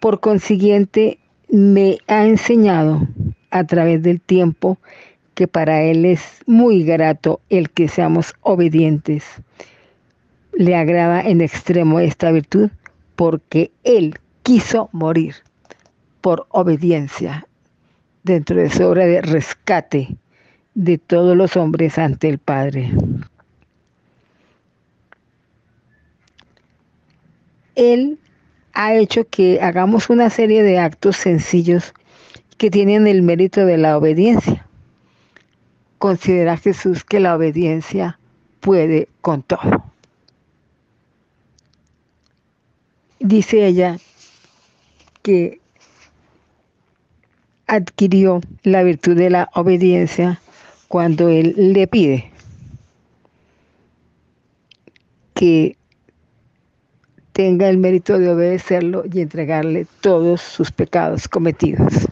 Por 0.00 0.18
consiguiente, 0.18 1.20
me 1.48 1.98
ha 2.08 2.26
enseñado 2.26 3.06
a 3.52 3.62
través 3.62 4.02
del 4.02 4.20
tiempo 4.20 4.78
que 5.40 5.48
para 5.48 5.80
Él 5.80 6.04
es 6.04 6.20
muy 6.44 6.84
grato 6.84 7.40
el 7.48 7.70
que 7.70 7.88
seamos 7.88 8.34
obedientes. 8.42 9.24
Le 10.52 10.76
agrada 10.76 11.22
en 11.22 11.40
extremo 11.40 11.98
esta 11.98 12.30
virtud 12.30 12.68
porque 13.16 13.70
Él 13.82 14.18
quiso 14.42 14.90
morir 14.92 15.36
por 16.20 16.46
obediencia 16.50 17.46
dentro 18.22 18.56
de 18.56 18.68
su 18.68 18.84
obra 18.84 19.06
de 19.06 19.22
rescate 19.22 20.18
de 20.74 20.98
todos 20.98 21.34
los 21.34 21.56
hombres 21.56 21.96
ante 21.96 22.28
el 22.28 22.36
Padre. 22.36 22.90
Él 27.76 28.18
ha 28.74 28.92
hecho 28.92 29.26
que 29.26 29.58
hagamos 29.62 30.10
una 30.10 30.28
serie 30.28 30.62
de 30.62 30.78
actos 30.78 31.16
sencillos 31.16 31.94
que 32.58 32.70
tienen 32.70 33.06
el 33.06 33.22
mérito 33.22 33.64
de 33.64 33.78
la 33.78 33.96
obediencia. 33.96 34.66
Considera 36.00 36.56
Jesús 36.56 37.04
que 37.04 37.20
la 37.20 37.36
obediencia 37.36 38.18
puede 38.60 39.08
con 39.20 39.42
todo. 39.42 39.84
Dice 43.18 43.66
ella 43.66 43.98
que 45.20 45.60
adquirió 47.66 48.40
la 48.62 48.82
virtud 48.82 49.14
de 49.14 49.28
la 49.28 49.50
obediencia 49.54 50.40
cuando 50.88 51.28
Él 51.28 51.54
le 51.56 51.86
pide 51.86 52.32
que 55.34 55.76
tenga 57.32 57.68
el 57.68 57.76
mérito 57.76 58.18
de 58.18 58.30
obedecerlo 58.30 59.04
y 59.12 59.20
entregarle 59.20 59.86
todos 60.00 60.40
sus 60.40 60.72
pecados 60.72 61.28
cometidos. 61.28 62.06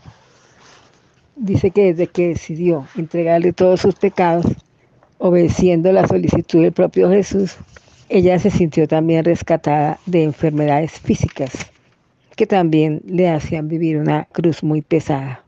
Dice 1.39 1.71
que 1.71 1.93
desde 1.93 2.09
que 2.09 2.29
decidió 2.29 2.87
entregarle 2.97 3.53
todos 3.53 3.81
sus 3.81 3.95
pecados, 3.95 4.47
obedeciendo 5.19 5.93
la 5.93 6.07
solicitud 6.07 6.63
del 6.63 6.73
propio 6.73 7.11
Jesús, 7.11 7.57
ella 8.09 8.39
se 8.39 8.51
sintió 8.51 8.87
también 8.87 9.25
rescatada 9.25 9.99
de 10.07 10.25
enfermedades 10.25 10.93
físicas 10.93 11.71
que 12.39 12.47
también 12.47 13.03
le 13.05 13.29
hacían 13.29 13.67
vivir 13.67 13.99
una 13.99 14.27
cruz 14.27 14.63
muy 14.63 14.81
pesada. 14.81 15.45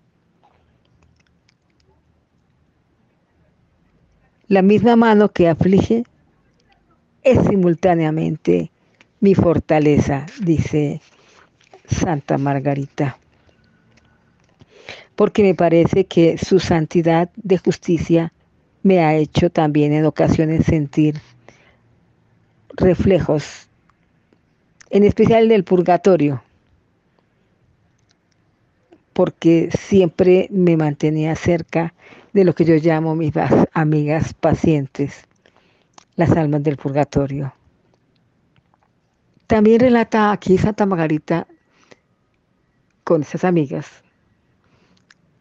La 4.49 4.61
misma 4.61 4.97
mano 4.97 5.29
que 5.29 5.49
aflige 5.49 6.03
es 7.23 7.39
simultáneamente 7.47 8.73
mi 9.21 9.37
fortaleza, 9.37 10.27
dice 10.41 11.01
Santa 11.87 12.39
Margarita. 12.39 13.20
Porque 15.21 15.43
me 15.43 15.55
parece 15.55 16.07
que 16.07 16.39
su 16.39 16.59
santidad 16.59 17.29
de 17.37 17.59
justicia 17.59 18.33
me 18.83 19.01
ha 19.01 19.15
hecho 19.15 19.51
también 19.51 19.93
en 19.93 20.07
ocasiones 20.07 20.65
sentir 20.65 21.21
reflejos, 22.71 23.69
en 24.89 25.05
especial 25.05 25.47
del 25.51 25.63
purgatorio, 25.63 26.43
porque 29.13 29.69
siempre 29.79 30.49
me 30.51 30.79
mantenía 30.79 31.37
cerca 31.37 31.93
de 32.33 32.45
lo 32.47 32.55
que 32.55 32.65
yo 32.65 32.77
llamo 32.77 33.15
mis 33.15 33.35
amigas 33.75 34.33
pacientes, 34.33 35.27
las 36.17 36.31
almas 36.31 36.63
del 36.63 36.79
purgatorio. 36.79 37.53
También 39.47 39.81
relata 39.81 40.33
aquí 40.33 40.57
Santa 40.57 40.87
Margarita 40.87 41.47
con 43.05 43.21
esas 43.21 43.45
amigas, 43.45 44.03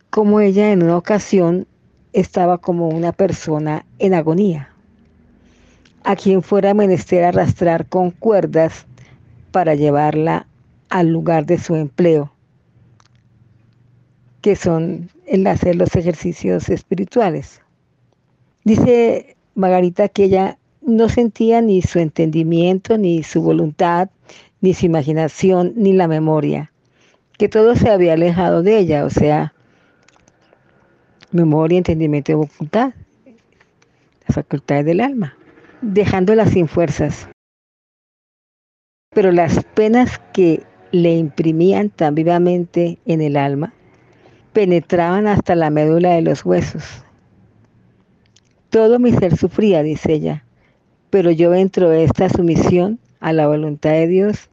como 0.10 0.40
ella 0.40 0.72
en 0.72 0.84
una 0.84 0.98
ocasión 0.98 1.68
estaba 2.14 2.58
como 2.58 2.90
una 2.90 3.12
persona 3.12 3.86
en 4.00 4.14
agonía, 4.14 4.70
a 6.04 6.16
quien 6.16 6.42
fuera 6.42 6.74
menester 6.74 7.24
arrastrar 7.24 7.86
con 7.88 8.12
cuerdas 8.12 8.86
para 9.52 9.76
llevarla 9.76 10.48
al 10.90 11.10
lugar 11.10 11.46
de 11.46 11.58
su 11.58 11.76
empleo 11.76 12.32
que 14.42 14.56
son 14.56 15.10
el 15.26 15.46
hacer 15.48 15.76
los 15.76 15.96
ejercicios 15.96 16.70
espirituales. 16.70 17.62
Dice 18.64 19.36
Margarita 19.56 20.08
que 20.10 20.26
ella 20.26 20.58
no 20.82 21.10
sentía 21.10 21.62
ni 21.62 21.82
su 21.82 22.00
entendimiento, 22.00 22.98
ni 22.98 23.24
su 23.24 23.42
voluntad, 23.42 24.10
ni 24.62 24.74
su 24.74 24.86
imaginación, 24.86 25.74
ni 25.76 25.94
la 25.94 26.08
memoria, 26.08 26.72
que 27.38 27.50
todo 27.50 27.76
se 27.76 27.90
había 27.90 28.14
alejado 28.14 28.64
de 28.64 28.78
ella, 28.78 29.06
o 29.06 29.10
sea, 29.10 29.54
memoria, 31.32 31.78
entendimiento 31.78 32.32
y 32.32 32.36
voluntad, 32.36 32.94
las 34.28 34.36
facultades 34.36 34.86
del 34.86 35.02
alma, 35.02 35.38
dejándola 35.82 36.46
sin 36.46 36.68
fuerzas. 36.68 37.28
Pero 39.14 39.32
las 39.32 39.64
penas 39.64 40.20
que 40.34 40.64
le 40.92 41.16
imprimían 41.16 41.90
tan 41.90 42.16
vivamente 42.16 43.00
en 43.06 43.22
el 43.22 43.38
alma 43.38 43.74
penetraban 44.54 45.28
hasta 45.28 45.56
la 45.56 45.70
médula 45.70 46.12
de 46.12 46.22
los 46.22 46.46
huesos. 46.46 47.04
Todo 48.70 49.00
mi 49.00 49.12
ser 49.12 49.36
sufría, 49.38 49.84
dice 49.84 50.14
ella, 50.14 50.44
pero 51.10 51.32
yo 51.32 51.52
dentro 51.52 51.90
de 51.90 52.04
esta 52.04 52.30
sumisión 52.30 53.00
a 53.20 53.34
la 53.34 53.48
voluntad 53.48 53.92
de 53.92 54.08
Dios, 54.08 54.50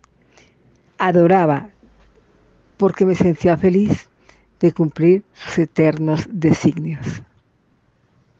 adoraba 0.98 1.68
porque 2.76 3.04
me 3.04 3.14
sentía 3.14 3.56
feliz 3.56 4.08
de 4.60 4.72
cumplir 4.72 5.22
sus 5.34 5.58
eternos 5.58 6.26
designios. 6.30 7.22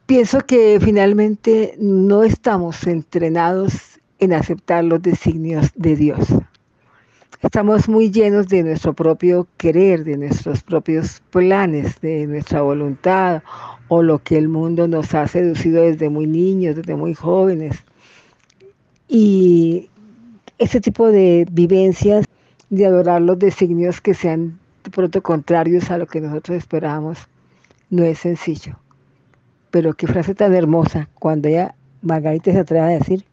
Pienso 0.07 0.41
que 0.41 0.79
finalmente 0.81 1.75
no 1.79 2.23
estamos 2.23 2.87
entrenados 2.87 4.01
en 4.19 4.33
aceptar 4.33 4.85
los 4.85 5.03
designios 5.03 5.71
de 5.75 5.97
Dios. 5.97 6.29
Estamos 7.43 7.89
muy 7.89 8.11
llenos 8.11 8.49
de 8.49 8.63
nuestro 8.63 8.95
propio 8.95 9.47
querer, 9.57 10.05
de 10.05 10.17
nuestros 10.17 10.63
propios 10.63 11.21
planes, 11.31 12.01
de 12.01 12.27
nuestra 12.27 12.63
voluntad 12.63 13.43
o 13.89 14.03
lo 14.03 14.21
que 14.23 14.39
el 14.39 14.49
mundo 14.49 14.89
nos 14.89 15.15
ha 15.15 15.29
seducido 15.29 15.83
desde 15.83 16.09
muy 16.09 16.27
niños, 16.27 16.77
desde 16.77 16.97
muy 16.97 17.15
jóvenes. 17.15 17.85
Y 19.09 19.91
ese 20.59 20.81
tipo 20.81 21.09
de 21.09 21.47
vivencias, 21.51 22.25
de 22.71 22.87
adorar 22.87 23.23
los 23.23 23.39
designios 23.39 24.01
que 24.01 24.15
sean 24.15 24.59
de 24.59 24.66
pronto 24.91 25.23
contrarios 25.23 25.91
a 25.91 25.99
lo 25.99 26.07
que 26.07 26.21
nosotros 26.21 26.59
esperábamos, 26.59 27.19
no 27.91 28.05
es 28.05 28.19
sencillo. 28.19 28.79
Pero 29.71 29.95
qué 29.95 30.07
frase 30.07 30.35
tan 30.35 30.55
hermosa 30.55 31.09
cuando 31.15 31.49
ella, 31.49 31.75
Margarita 32.03 32.53
se 32.53 32.61
atreve 32.61 32.85
a 32.85 32.99
decir 32.99 33.25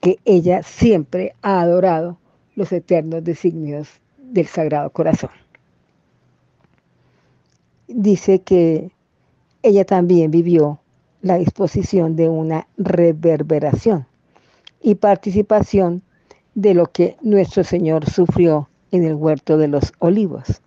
que 0.00 0.18
ella 0.24 0.62
siempre 0.62 1.34
ha 1.42 1.60
adorado 1.60 2.18
los 2.56 2.72
eternos 2.72 3.22
designios 3.22 3.88
del 4.18 4.46
Sagrado 4.46 4.90
Corazón. 4.90 5.30
Dice 7.88 8.40
que 8.40 8.92
ella 9.62 9.84
también 9.84 10.30
vivió 10.30 10.80
la 11.22 11.36
disposición 11.36 12.16
de 12.16 12.28
una 12.28 12.66
reverberación 12.78 14.06
y 14.80 14.94
participación 14.94 16.02
de 16.54 16.74
lo 16.74 16.86
que 16.86 17.16
nuestro 17.20 17.64
Señor 17.64 18.08
sufrió 18.08 18.68
en 18.90 19.04
el 19.04 19.14
huerto 19.14 19.58
de 19.58 19.68
los 19.68 19.92
olivos, 19.98 20.62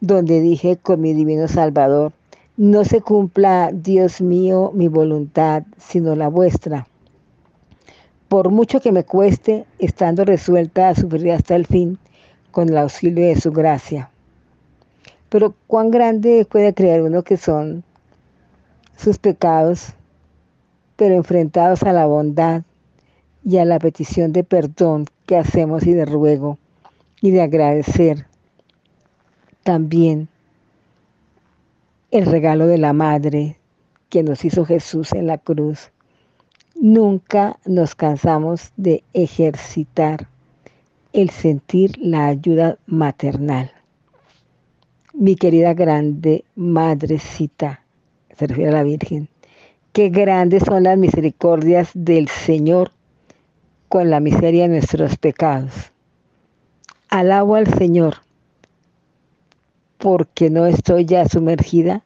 donde 0.00 0.40
dije 0.40 0.76
con 0.76 1.00
mi 1.00 1.14
divino 1.14 1.48
Salvador, 1.48 2.12
no 2.56 2.84
se 2.84 3.00
cumpla, 3.00 3.70
Dios 3.72 4.20
mío, 4.20 4.70
mi 4.74 4.88
voluntad, 4.88 5.64
sino 5.78 6.14
la 6.16 6.28
vuestra 6.28 6.86
por 8.30 8.50
mucho 8.50 8.80
que 8.80 8.92
me 8.92 9.02
cueste, 9.02 9.66
estando 9.80 10.24
resuelta 10.24 10.88
a 10.88 10.94
sufrir 10.94 11.32
hasta 11.32 11.56
el 11.56 11.66
fin, 11.66 11.98
con 12.52 12.68
el 12.68 12.78
auxilio 12.78 13.26
de 13.26 13.40
su 13.40 13.50
gracia. 13.50 14.08
Pero 15.28 15.56
cuán 15.66 15.90
grande 15.90 16.46
puede 16.48 16.72
creer 16.72 17.02
uno 17.02 17.24
que 17.24 17.36
son 17.36 17.82
sus 18.96 19.18
pecados, 19.18 19.94
pero 20.94 21.16
enfrentados 21.16 21.82
a 21.82 21.92
la 21.92 22.06
bondad 22.06 22.62
y 23.44 23.56
a 23.56 23.64
la 23.64 23.80
petición 23.80 24.32
de 24.32 24.44
perdón 24.44 25.06
que 25.26 25.36
hacemos 25.36 25.84
y 25.88 25.92
de 25.92 26.04
ruego 26.04 26.56
y 27.20 27.32
de 27.32 27.42
agradecer 27.42 28.26
también 29.62 30.28
el 32.10 32.26
regalo 32.26 32.66
de 32.66 32.78
la 32.78 32.92
Madre 32.92 33.56
que 34.08 34.22
nos 34.22 34.44
hizo 34.44 34.64
Jesús 34.64 35.12
en 35.12 35.26
la 35.26 35.38
cruz 35.38 35.90
Nunca 36.82 37.58
nos 37.66 37.94
cansamos 37.94 38.72
de 38.78 39.04
ejercitar 39.12 40.26
el 41.12 41.28
sentir 41.28 41.92
la 41.98 42.28
ayuda 42.28 42.78
maternal. 42.86 43.70
mi 45.12 45.36
querida 45.36 45.74
grande 45.74 46.46
madrecita, 46.56 47.82
se 48.34 48.46
refiere 48.46 48.70
a 48.70 48.74
la 48.76 48.82
Virgen, 48.82 49.28
qué 49.92 50.08
grandes 50.08 50.62
son 50.64 50.84
las 50.84 50.96
misericordias 50.96 51.90
del 51.92 52.28
Señor 52.28 52.92
con 53.90 54.08
la 54.08 54.20
miseria 54.20 54.62
de 54.62 54.76
nuestros 54.76 55.18
pecados. 55.18 55.92
Alabo 57.10 57.56
al 57.56 57.66
Señor 57.74 58.22
porque 60.00 60.48
no 60.48 60.66
estoy 60.66 61.04
ya 61.04 61.28
sumergida 61.28 62.02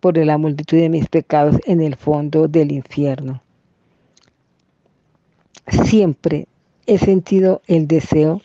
por 0.00 0.16
la 0.16 0.38
multitud 0.38 0.78
de 0.78 0.88
mis 0.88 1.06
pecados 1.08 1.56
en 1.66 1.82
el 1.82 1.96
fondo 1.96 2.48
del 2.48 2.72
infierno. 2.72 3.42
Siempre 5.84 6.48
he 6.86 6.96
sentido 6.96 7.60
el 7.66 7.86
deseo 7.86 8.40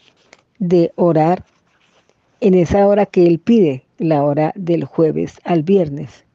de 0.60 0.92
orar 0.96 1.46
en 2.42 2.54
esa 2.56 2.86
hora 2.86 3.06
que 3.06 3.26
Él 3.26 3.40
pide, 3.40 3.86
la 3.98 4.24
hora 4.24 4.52
del 4.56 4.84
jueves 4.84 5.40
al 5.46 5.64
viernes. 5.64 6.26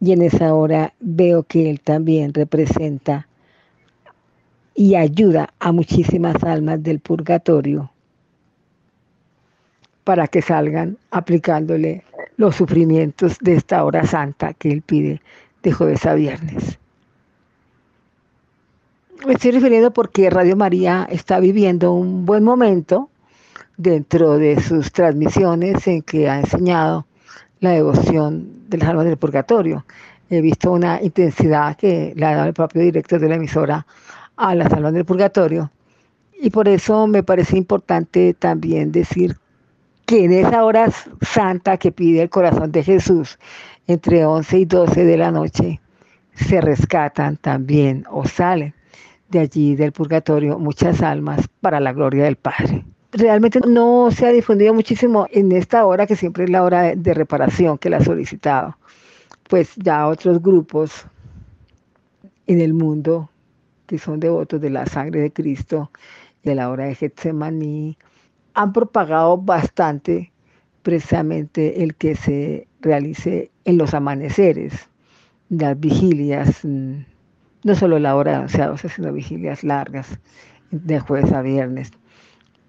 Y 0.00 0.12
en 0.12 0.20
esa 0.20 0.54
hora 0.54 0.92
veo 1.00 1.42
que 1.42 1.70
Él 1.70 1.80
también 1.80 2.34
representa 2.34 3.26
y 4.74 4.94
ayuda 4.94 5.54
a 5.58 5.72
muchísimas 5.72 6.44
almas 6.44 6.82
del 6.82 7.00
purgatorio 7.00 7.90
para 10.08 10.26
que 10.26 10.40
salgan 10.40 10.96
aplicándole 11.10 12.02
los 12.38 12.56
sufrimientos 12.56 13.36
de 13.42 13.56
esta 13.56 13.84
hora 13.84 14.06
santa 14.06 14.54
que 14.54 14.70
Él 14.70 14.80
pide 14.80 15.20
de 15.62 15.70
jueves 15.70 16.06
a 16.06 16.14
viernes. 16.14 16.78
Me 19.26 19.34
estoy 19.34 19.50
refiriendo 19.50 19.90
porque 19.90 20.30
Radio 20.30 20.56
María 20.56 21.06
está 21.10 21.40
viviendo 21.40 21.92
un 21.92 22.24
buen 22.24 22.42
momento 22.42 23.10
dentro 23.76 24.38
de 24.38 24.58
sus 24.62 24.90
transmisiones 24.92 25.86
en 25.86 26.00
que 26.00 26.26
ha 26.26 26.40
enseñado 26.40 27.04
la 27.60 27.72
devoción 27.72 28.66
de 28.70 28.78
las 28.78 28.88
almas 28.88 29.04
del 29.04 29.18
purgatorio. 29.18 29.84
He 30.30 30.40
visto 30.40 30.72
una 30.72 31.02
intensidad 31.02 31.76
que 31.76 32.14
le 32.16 32.24
ha 32.24 32.34
dado 32.34 32.48
el 32.48 32.54
propio 32.54 32.80
director 32.80 33.20
de 33.20 33.28
la 33.28 33.34
emisora 33.34 33.86
a 34.36 34.54
las 34.54 34.72
almas 34.72 34.94
del 34.94 35.04
purgatorio. 35.04 35.70
Y 36.40 36.48
por 36.48 36.66
eso 36.66 37.06
me 37.06 37.22
parece 37.22 37.58
importante 37.58 38.32
también 38.32 38.90
decir 38.90 39.36
que 40.08 40.24
en 40.24 40.32
esa 40.32 40.64
hora 40.64 40.90
santa 41.20 41.76
que 41.76 41.92
pide 41.92 42.22
el 42.22 42.30
corazón 42.30 42.72
de 42.72 42.82
Jesús, 42.82 43.38
entre 43.86 44.24
11 44.24 44.58
y 44.58 44.64
12 44.64 45.04
de 45.04 45.16
la 45.18 45.30
noche, 45.30 45.80
se 46.34 46.62
rescatan 46.62 47.36
también 47.36 48.04
o 48.10 48.24
salen 48.24 48.74
de 49.28 49.40
allí 49.40 49.76
del 49.76 49.92
purgatorio 49.92 50.58
muchas 50.58 51.02
almas 51.02 51.46
para 51.60 51.78
la 51.78 51.92
gloria 51.92 52.24
del 52.24 52.36
Padre 52.36 52.86
realmente 53.12 53.60
no 53.60 54.10
se 54.10 54.26
ha 54.26 54.32
difundido 54.32 54.72
muchísimo 54.72 55.26
en 55.30 55.52
esta 55.52 55.84
hora, 55.84 56.06
que 56.06 56.16
siempre 56.16 56.44
es 56.44 56.50
la 56.50 56.62
hora 56.62 56.94
de, 56.94 57.14
reparación 57.14 57.78
que 57.78 57.90
la 57.90 57.98
ha 57.98 58.04
solicitado. 58.04 58.76
Pues 59.48 59.74
ya 59.76 60.06
otros 60.06 60.42
grupos 60.42 61.06
en 62.46 62.60
el 62.60 62.74
mundo 62.74 63.30
que 63.86 63.98
son 63.98 64.20
devotos 64.20 64.60
de 64.60 64.70
la 64.70 64.86
sangre 64.86 65.20
de 65.20 65.32
Cristo 65.32 65.90
de 66.42 66.54
la 66.54 66.70
hora 66.70 66.84
de 66.84 66.94
Getsemaní, 66.94 67.96
han 68.58 68.72
propagado 68.72 69.38
bastante 69.38 70.32
precisamente 70.82 71.84
el 71.84 71.94
que 71.94 72.16
se 72.16 72.66
realice 72.80 73.52
en 73.64 73.78
los 73.78 73.94
amaneceres, 73.94 74.88
las 75.48 75.78
vigilias, 75.78 76.64
mm, 76.64 77.04
no 77.62 77.74
solo 77.76 78.00
la 78.00 78.16
hora 78.16 78.32
de 78.32 78.38
11 78.38 78.62
a 78.62 78.66
12, 78.66 78.88
sino 78.88 79.12
vigilias 79.12 79.62
largas, 79.62 80.18
de 80.72 80.98
jueves 80.98 81.30
a 81.30 81.40
viernes. 81.40 81.92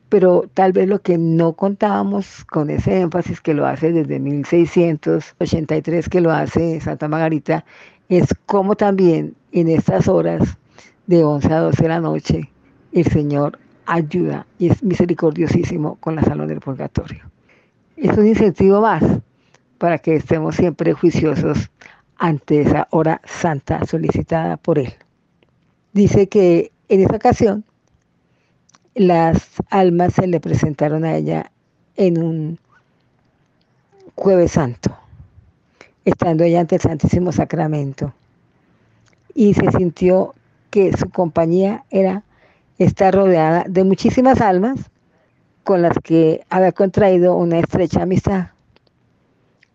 Pero 0.09 0.43
tal 0.53 0.73
vez 0.73 0.87
lo 0.87 1.01
que 1.01 1.17
no 1.17 1.53
contábamos 1.53 2.45
con 2.45 2.69
ese 2.69 3.01
énfasis 3.01 3.41
que 3.41 3.55
lo 3.55 3.65
hace 3.65 3.91
desde 3.91 4.19
1683, 4.19 6.07
que 6.07 6.21
lo 6.21 6.31
hace 6.31 6.79
Santa 6.81 7.07
Margarita, 7.07 7.65
es 8.09 8.27
cómo 8.45 8.75
también 8.75 9.33
en 9.53 9.69
estas 9.69 10.07
horas 10.07 10.55
de 11.07 11.23
11 11.23 11.51
a 11.51 11.59
12 11.61 11.81
de 11.81 11.89
la 11.89 11.99
noche 11.99 12.47
el 12.91 13.05
Señor 13.05 13.57
ayuda 13.89 14.45
y 14.59 14.69
es 14.69 14.83
misericordiosísimo 14.83 15.95
con 15.95 16.15
la 16.15 16.21
salón 16.21 16.47
del 16.47 16.59
purgatorio. 16.59 17.23
Es 17.97 18.15
un 18.17 18.27
incentivo 18.27 18.81
más 18.81 19.03
para 19.79 19.97
que 19.97 20.15
estemos 20.15 20.55
siempre 20.55 20.93
juiciosos 20.93 21.69
ante 22.17 22.61
esa 22.61 22.87
hora 22.91 23.19
santa 23.25 23.83
solicitada 23.85 24.57
por 24.57 24.77
Él. 24.77 24.93
Dice 25.93 26.27
que 26.29 26.71
en 26.87 27.01
esa 27.01 27.15
ocasión 27.15 27.65
las 28.93 29.47
almas 29.69 30.13
se 30.13 30.27
le 30.27 30.39
presentaron 30.39 31.03
a 31.03 31.15
ella 31.15 31.51
en 31.95 32.21
un 32.21 32.59
jueves 34.13 34.51
santo, 34.51 34.95
estando 36.05 36.43
ella 36.43 36.59
ante 36.59 36.75
el 36.75 36.81
Santísimo 36.81 37.31
Sacramento. 37.31 38.13
Y 39.33 39.53
se 39.55 39.71
sintió 39.71 40.35
que 40.69 40.95
su 40.95 41.09
compañía 41.09 41.85
era 41.89 42.23
estar 42.79 43.13
rodeada 43.13 43.65
de 43.67 43.83
muchísimas 43.83 44.41
almas 44.41 44.89
con 45.63 45.81
las 45.81 45.97
que 45.99 46.41
había 46.49 46.71
contraído 46.71 47.35
una 47.35 47.59
estrecha 47.59 48.01
amistad. 48.03 48.47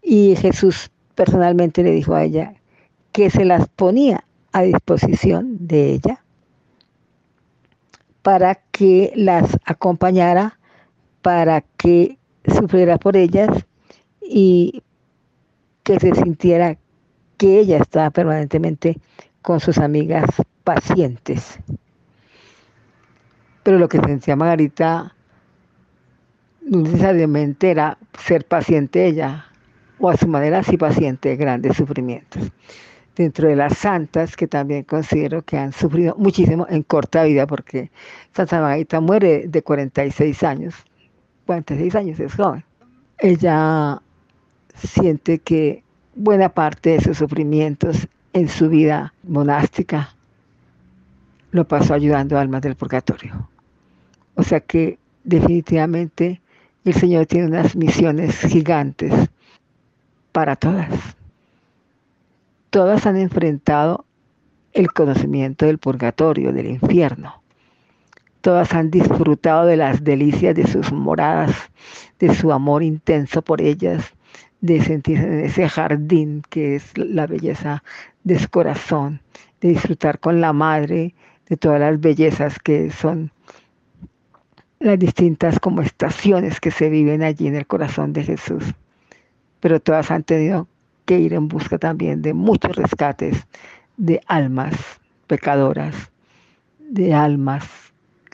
Y 0.03 0.35
Jesús 0.37 0.91
personalmente 1.15 1.83
le 1.83 1.93
dijo 1.93 2.15
a 2.15 2.25
ella 2.25 2.55
que 3.13 3.31
se 3.31 3.45
las 3.45 3.69
ponía 3.69 4.25
a 4.53 4.63
disposición 4.63 5.57
de 5.61 5.93
ella 5.93 6.25
para 8.23 8.55
que 8.55 9.13
las 9.15 9.57
acompañara, 9.67 10.59
para 11.23 11.61
que 11.77 12.19
sufriera 12.47 12.99
por 12.99 13.17
ellas 13.17 13.51
y 14.21 14.83
que 15.83 16.01
se 16.01 16.15
sintiera 16.15 16.79
que 17.37 17.61
ella 17.61 17.79
estaba 17.79 18.11
permanentemente 18.11 18.99
con 19.43 19.61
sus 19.61 19.79
amigas 19.79 20.25
pacientes. 20.65 21.59
Pero 23.65 23.79
lo 23.79 23.89
que 23.89 23.99
sentía 23.99 24.37
Margarita 24.37 25.15
no 26.63 26.79
necesariamente 26.79 27.71
era 27.73 27.99
ser 28.19 28.47
paciente 28.47 29.07
ella, 29.07 29.47
o 29.99 30.11
a 30.11 30.17
su 30.17 30.29
manera 30.29 30.63
sí 30.63 30.77
paciente 30.77 31.31
de 31.31 31.37
grandes 31.37 31.77
sufrimientos 31.77 32.53
dentro 33.17 33.49
de 33.49 33.57
las 33.57 33.79
santas, 33.79 34.37
que 34.37 34.47
también 34.47 34.85
considero 34.85 35.43
que 35.43 35.57
han 35.57 35.73
sufrido 35.73 36.15
muchísimo 36.19 36.67
en 36.69 36.83
corta 36.83 37.25
vida, 37.25 37.47
porque 37.47 37.91
Santa 38.33 38.61
Margarita 38.61 39.01
muere 39.01 39.47
de 39.49 39.63
46 39.63 40.43
años, 40.43 40.75
46 41.47 41.95
años 41.95 42.21
es 42.21 42.35
joven. 42.35 42.65
Ella 43.19 44.03
siente 44.75 45.39
que 45.39 45.85
buena 46.17 46.49
parte 46.49 46.91
de 46.91 47.01
sus 47.01 47.19
sufrimientos 47.19 48.09
en 48.33 48.49
su 48.49 48.69
vida 48.69 49.15
monástica 49.23 50.11
lo 51.53 51.69
pasó 51.69 51.95
ayudando 51.95 52.37
a 52.37 52.41
almas 52.41 52.63
del 52.63 52.75
purgatorio. 52.75 53.49
O 54.35 54.43
sea 54.43 54.61
que 54.61 54.99
definitivamente 55.25 56.41
el 56.85 56.95
Señor 56.95 57.27
tiene 57.27 57.47
unas 57.47 57.77
misiones 57.77 58.39
gigantes 58.41 59.13
para 60.33 60.57
todas 60.57 61.15
todas 62.75 63.07
han 63.07 63.17
enfrentado 63.17 64.05
el 64.73 64.93
conocimiento 64.93 65.65
del 65.65 65.79
purgatorio, 65.79 66.53
del 66.53 66.67
infierno. 66.67 67.41
Todas 68.41 68.75
han 68.75 68.91
disfrutado 68.91 69.65
de 69.65 69.77
las 69.77 70.03
delicias 70.03 70.57
de 70.57 70.67
sus 70.67 70.91
moradas, 70.91 71.55
de 72.19 72.35
su 72.35 72.51
amor 72.51 72.83
intenso 72.83 73.43
por 73.43 73.61
ellas, 73.61 74.13
de 74.61 74.83
sentirse 74.83 75.23
en 75.25 75.45
ese 75.45 75.69
jardín 75.69 76.43
que 76.51 76.75
es 76.75 76.99
la 76.99 77.29
belleza 77.29 77.85
de 78.25 78.41
su 78.41 78.49
corazón, 78.49 79.21
de 79.61 79.69
disfrutar 79.69 80.19
con 80.19 80.41
la 80.41 80.53
madre 80.53 81.15
de 81.49 81.57
todas 81.57 81.79
las 81.79 82.01
bellezas 82.01 82.59
que 82.59 82.91
son 82.91 83.31
las 84.85 84.99
distintas 84.99 85.59
como 85.59 85.81
estaciones 85.81 86.61
que 86.61 86.71
se 86.71 86.91
viven 86.91 87.23
allí 87.23 87.47
en 87.47 87.57
el 87.57 87.67
corazón 87.67 88.13
de 88.13 88.23
Jesús. 88.23 88.63
Pero 89.61 89.81
todas 89.81 90.11
han 90.11 90.25
tenido 90.25 90.69
que 91.07 91.19
ir 91.19 91.33
en 91.33 91.49
busca 91.49 91.79
también 91.79 92.21
de 92.21 92.35
muchos 92.35 92.77
rescates 92.77 93.47
de 93.97 94.21
almas 94.27 94.75
pecadoras, 95.27 95.95
de 96.79 97.15
almas 97.15 97.65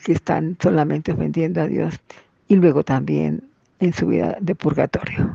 que 0.03 0.11
están 0.11 0.57
solamente 0.61 1.13
ofendiendo 1.13 1.61
a 1.61 1.67
Dios 1.67 1.97
y 2.49 2.57
luego 2.57 2.83
también 2.83 3.43
en 3.79 3.93
su 3.93 4.07
vida 4.07 4.35
de 4.41 4.53
purgatorio. 4.53 5.33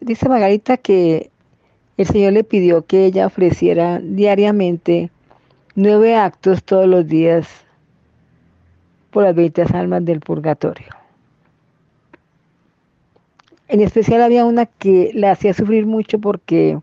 Dice 0.00 0.26
Margarita 0.26 0.78
que 0.78 1.30
el 1.98 2.06
Señor 2.06 2.32
le 2.32 2.44
pidió 2.44 2.86
que 2.86 3.04
ella 3.04 3.26
ofreciera 3.26 4.00
diariamente 4.00 5.10
nueve 5.74 6.16
actos 6.16 6.64
todos 6.64 6.86
los 6.86 7.06
días 7.06 7.46
por 9.12 9.24
las 9.24 9.34
20 9.34 9.62
almas 9.74 10.04
del 10.04 10.20
purgatorio. 10.20 10.88
En 13.68 13.80
especial 13.80 14.22
había 14.22 14.44
una 14.44 14.66
que 14.66 15.12
la 15.14 15.32
hacía 15.32 15.54
sufrir 15.54 15.86
mucho 15.86 16.18
porque 16.18 16.80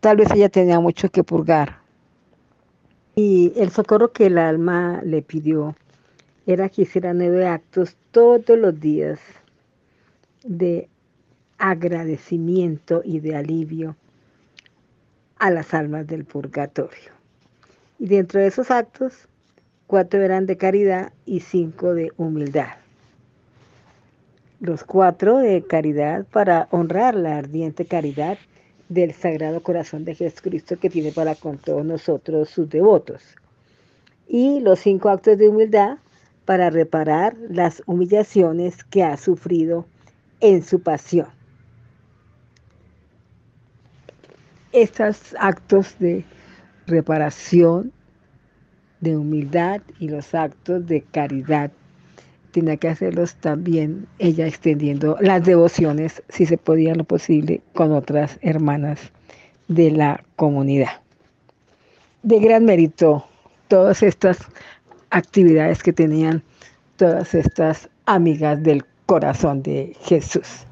tal 0.00 0.18
vez 0.18 0.30
ella 0.32 0.48
tenía 0.48 0.80
mucho 0.80 1.08
que 1.08 1.24
purgar. 1.24 1.78
Y 3.14 3.52
el 3.56 3.70
socorro 3.70 4.12
que 4.12 4.26
el 4.26 4.38
alma 4.38 5.00
le 5.04 5.22
pidió 5.22 5.76
era 6.46 6.68
que 6.68 6.82
hiciera 6.82 7.14
nueve 7.14 7.46
actos 7.46 7.96
todos 8.10 8.58
los 8.58 8.78
días 8.80 9.20
de 10.44 10.88
agradecimiento 11.58 13.02
y 13.04 13.20
de 13.20 13.36
alivio 13.36 13.96
a 15.38 15.50
las 15.50 15.74
almas 15.74 16.06
del 16.08 16.24
purgatorio. 16.24 17.12
Y 18.00 18.06
dentro 18.06 18.40
de 18.40 18.48
esos 18.48 18.70
actos, 18.70 19.28
cuatro 19.92 20.22
eran 20.22 20.46
de 20.46 20.56
caridad 20.56 21.12
y 21.26 21.40
cinco 21.40 21.92
de 21.92 22.12
humildad. 22.16 22.76
Los 24.58 24.84
cuatro 24.84 25.36
de 25.36 25.66
caridad 25.66 26.24
para 26.32 26.66
honrar 26.70 27.14
la 27.14 27.36
ardiente 27.36 27.84
caridad 27.84 28.38
del 28.88 29.12
Sagrado 29.12 29.62
Corazón 29.62 30.06
de 30.06 30.14
Jesucristo 30.14 30.78
que 30.78 30.88
tiene 30.88 31.12
para 31.12 31.34
con 31.34 31.58
todos 31.58 31.84
nosotros 31.84 32.48
sus 32.48 32.70
devotos. 32.70 33.22
Y 34.26 34.60
los 34.60 34.78
cinco 34.78 35.10
actos 35.10 35.36
de 35.36 35.50
humildad 35.50 35.98
para 36.46 36.70
reparar 36.70 37.36
las 37.50 37.82
humillaciones 37.84 38.84
que 38.84 39.04
ha 39.04 39.18
sufrido 39.18 39.84
en 40.40 40.62
su 40.62 40.80
pasión. 40.80 41.28
Estos 44.72 45.36
actos 45.38 45.98
de 45.98 46.24
reparación, 46.86 47.92
de 49.02 49.18
humildad 49.18 49.82
y 49.98 50.08
los 50.08 50.34
actos 50.34 50.86
de 50.86 51.02
caridad 51.02 51.70
tenía 52.52 52.76
que 52.76 52.88
hacerlos 52.88 53.34
también 53.34 54.06
ella 54.18 54.46
extendiendo 54.46 55.16
las 55.20 55.44
devociones, 55.44 56.22
si 56.28 56.46
se 56.46 56.56
podía 56.56 56.94
lo 56.94 57.04
posible, 57.04 57.60
con 57.74 57.92
otras 57.92 58.38
hermanas 58.42 59.00
de 59.68 59.90
la 59.90 60.22
comunidad. 60.36 61.00
De 62.22 62.38
gran 62.38 62.64
mérito 62.64 63.26
todas 63.68 64.02
estas 64.02 64.38
actividades 65.10 65.82
que 65.82 65.92
tenían 65.92 66.42
todas 66.96 67.34
estas 67.34 67.88
amigas 68.06 68.62
del 68.62 68.84
corazón 69.06 69.62
de 69.62 69.96
Jesús. 70.02 70.66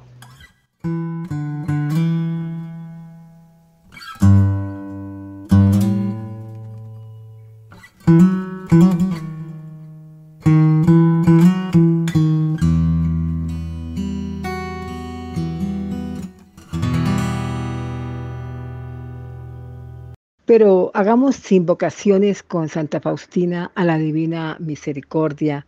Pero 20.46 20.92
hagamos 20.94 21.50
invocaciones 21.50 22.44
con 22.44 22.68
Santa 22.68 23.00
Faustina 23.00 23.72
a 23.74 23.85
la 23.85 23.98
Divina 23.98 24.56
Misericordia 24.61 25.66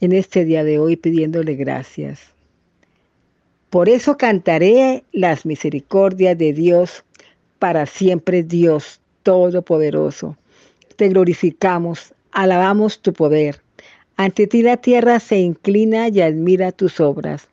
en 0.00 0.12
este 0.12 0.44
día 0.44 0.64
de 0.64 0.78
hoy 0.78 0.96
pidiéndole 0.96 1.54
gracias. 1.54 2.20
Por 3.70 3.88
eso 3.88 4.18
cantaré 4.18 5.04
las 5.12 5.46
misericordias 5.46 6.36
de 6.36 6.52
Dios 6.52 7.04
para 7.58 7.86
siempre 7.86 8.42
Dios 8.42 9.00
Todopoderoso. 9.22 10.36
Te 10.96 11.08
glorificamos, 11.08 12.13
alabamos 12.34 13.00
tu 13.00 13.12
poder. 13.12 13.60
Ante 14.16 14.46
ti 14.46 14.62
la 14.62 14.76
tierra 14.76 15.18
se 15.18 15.38
inclina 15.38 16.08
y 16.08 16.20
admira 16.20 16.72
tus 16.72 17.00
obras. 17.00 17.48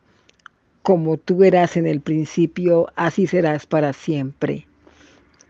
Como 0.81 1.17
tú 1.17 1.43
eras 1.43 1.77
en 1.77 1.87
el 1.87 2.01
principio, 2.01 2.91
así 2.95 3.27
serás 3.27 3.65
para 3.65 3.93
siempre. 3.93 4.67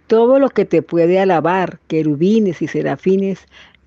Todo 0.08 0.40
lo 0.40 0.50
que 0.50 0.66
te 0.66 0.82
puede 0.82 1.20
alabar, 1.20 1.80
querubines 1.88 2.62
y 2.62 2.68
serafines, 2.68 3.40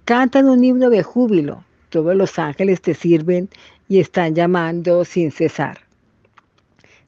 cantan 0.06 0.48
un 0.48 0.64
himno 0.64 0.90
de 0.90 1.02
júbilo. 1.02 1.64
Todos 1.90 2.16
los 2.16 2.38
ángeles 2.38 2.80
te 2.80 2.94
sirven 2.94 3.48
y 3.88 4.00
están 4.00 4.34
llamando 4.34 5.04
sin 5.04 5.30
cesar. 5.30 5.78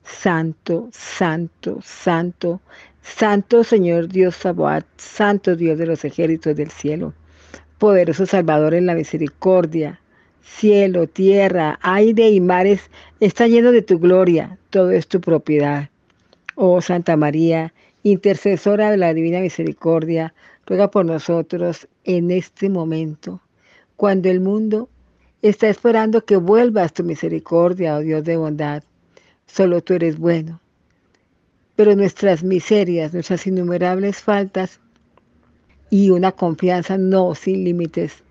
Santo, 0.04 0.88
santo, 0.92 1.80
santo, 1.82 2.60
santo 3.02 3.64
Señor 3.64 4.08
Dios 4.08 4.36
Sabaoth, 4.36 4.84
santo 4.96 5.56
Dios 5.56 5.78
de 5.78 5.86
los 5.86 6.04
ejércitos 6.04 6.54
del 6.54 6.70
cielo, 6.70 7.12
poderoso 7.78 8.26
Salvador 8.26 8.74
en 8.74 8.86
la 8.86 8.94
misericordia. 8.94 10.00
Cielo, 10.42 11.06
tierra, 11.06 11.78
aire 11.82 12.30
y 12.30 12.40
mares 12.40 12.90
están 13.20 13.50
llenos 13.50 13.72
de 13.72 13.82
tu 13.82 13.98
gloria, 13.98 14.58
todo 14.70 14.90
es 14.90 15.08
tu 15.08 15.20
propiedad. 15.20 15.90
Oh 16.54 16.80
Santa 16.80 17.16
María, 17.16 17.74
intercesora 18.02 18.90
de 18.90 18.96
la 18.96 19.12
Divina 19.12 19.40
Misericordia, 19.40 20.32
ruega 20.64 20.90
por 20.90 21.04
nosotros 21.04 21.88
en 22.04 22.30
este 22.30 22.70
momento, 22.70 23.40
cuando 23.96 24.28
el 24.28 24.40
mundo 24.40 24.88
está 25.42 25.68
esperando 25.68 26.24
que 26.24 26.36
vuelvas 26.36 26.92
tu 26.92 27.04
misericordia, 27.04 27.96
oh 27.96 28.00
Dios 28.00 28.24
de 28.24 28.36
bondad. 28.36 28.82
Solo 29.46 29.82
tú 29.82 29.94
eres 29.94 30.18
bueno. 30.18 30.60
Pero 31.74 31.94
nuestras 31.94 32.42
miserias, 32.42 33.12
nuestras 33.12 33.46
innumerables 33.46 34.22
faltas 34.22 34.80
y 35.90 36.10
una 36.10 36.32
confianza 36.32 36.98
no 36.98 37.34
sin 37.34 37.64
límites 37.64 38.22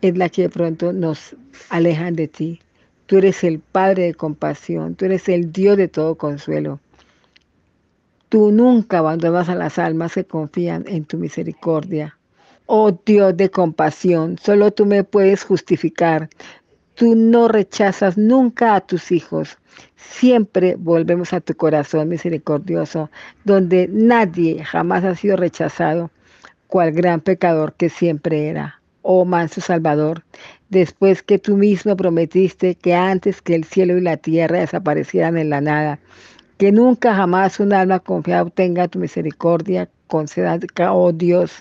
es 0.00 0.16
la 0.16 0.28
que 0.28 0.42
de 0.42 0.48
pronto 0.50 0.92
nos 0.92 1.36
alejan 1.70 2.14
de 2.14 2.28
ti. 2.28 2.60
Tú 3.06 3.18
eres 3.18 3.44
el 3.44 3.58
Padre 3.58 4.04
de 4.04 4.14
compasión, 4.14 4.94
tú 4.94 5.04
eres 5.04 5.28
el 5.28 5.52
Dios 5.52 5.76
de 5.76 5.88
todo 5.88 6.16
consuelo. 6.16 6.80
Tú 8.28 8.50
nunca 8.50 8.98
abandonas 8.98 9.48
a 9.48 9.54
las 9.54 9.78
almas 9.78 10.14
que 10.14 10.24
confían 10.24 10.84
en 10.88 11.04
tu 11.04 11.18
misericordia. 11.18 12.18
Oh 12.66 12.98
Dios 13.04 13.36
de 13.36 13.50
compasión, 13.50 14.38
solo 14.38 14.72
tú 14.72 14.86
me 14.86 15.04
puedes 15.04 15.44
justificar. 15.44 16.28
Tú 16.94 17.14
no 17.14 17.48
rechazas 17.48 18.16
nunca 18.16 18.74
a 18.74 18.80
tus 18.80 19.12
hijos. 19.12 19.58
Siempre 19.96 20.76
volvemos 20.76 21.32
a 21.32 21.40
tu 21.40 21.54
corazón 21.54 22.08
misericordioso, 22.08 23.10
donde 23.44 23.88
nadie 23.90 24.64
jamás 24.64 25.04
ha 25.04 25.14
sido 25.14 25.36
rechazado, 25.36 26.10
cual 26.66 26.92
gran 26.92 27.20
pecador 27.20 27.74
que 27.74 27.88
siempre 27.88 28.48
era. 28.48 28.80
Oh 29.02 29.24
manso 29.24 29.60
Salvador, 29.60 30.24
después 30.70 31.22
que 31.22 31.38
tú 31.38 31.56
mismo 31.56 31.96
prometiste 31.96 32.74
que 32.74 32.94
antes 32.94 33.42
que 33.42 33.54
el 33.54 33.64
cielo 33.64 33.98
y 33.98 34.00
la 34.00 34.16
tierra 34.16 34.60
desaparecieran 34.60 35.36
en 35.36 35.50
la 35.50 35.60
nada, 35.60 35.98
que 36.58 36.72
nunca 36.72 37.14
jamás 37.14 37.60
un 37.60 37.72
alma 37.72 38.00
confiada 38.00 38.42
obtenga 38.42 38.88
tu 38.88 38.98
misericordia, 38.98 39.88
conceda, 40.06 40.58
oh 40.90 41.12
Dios, 41.12 41.52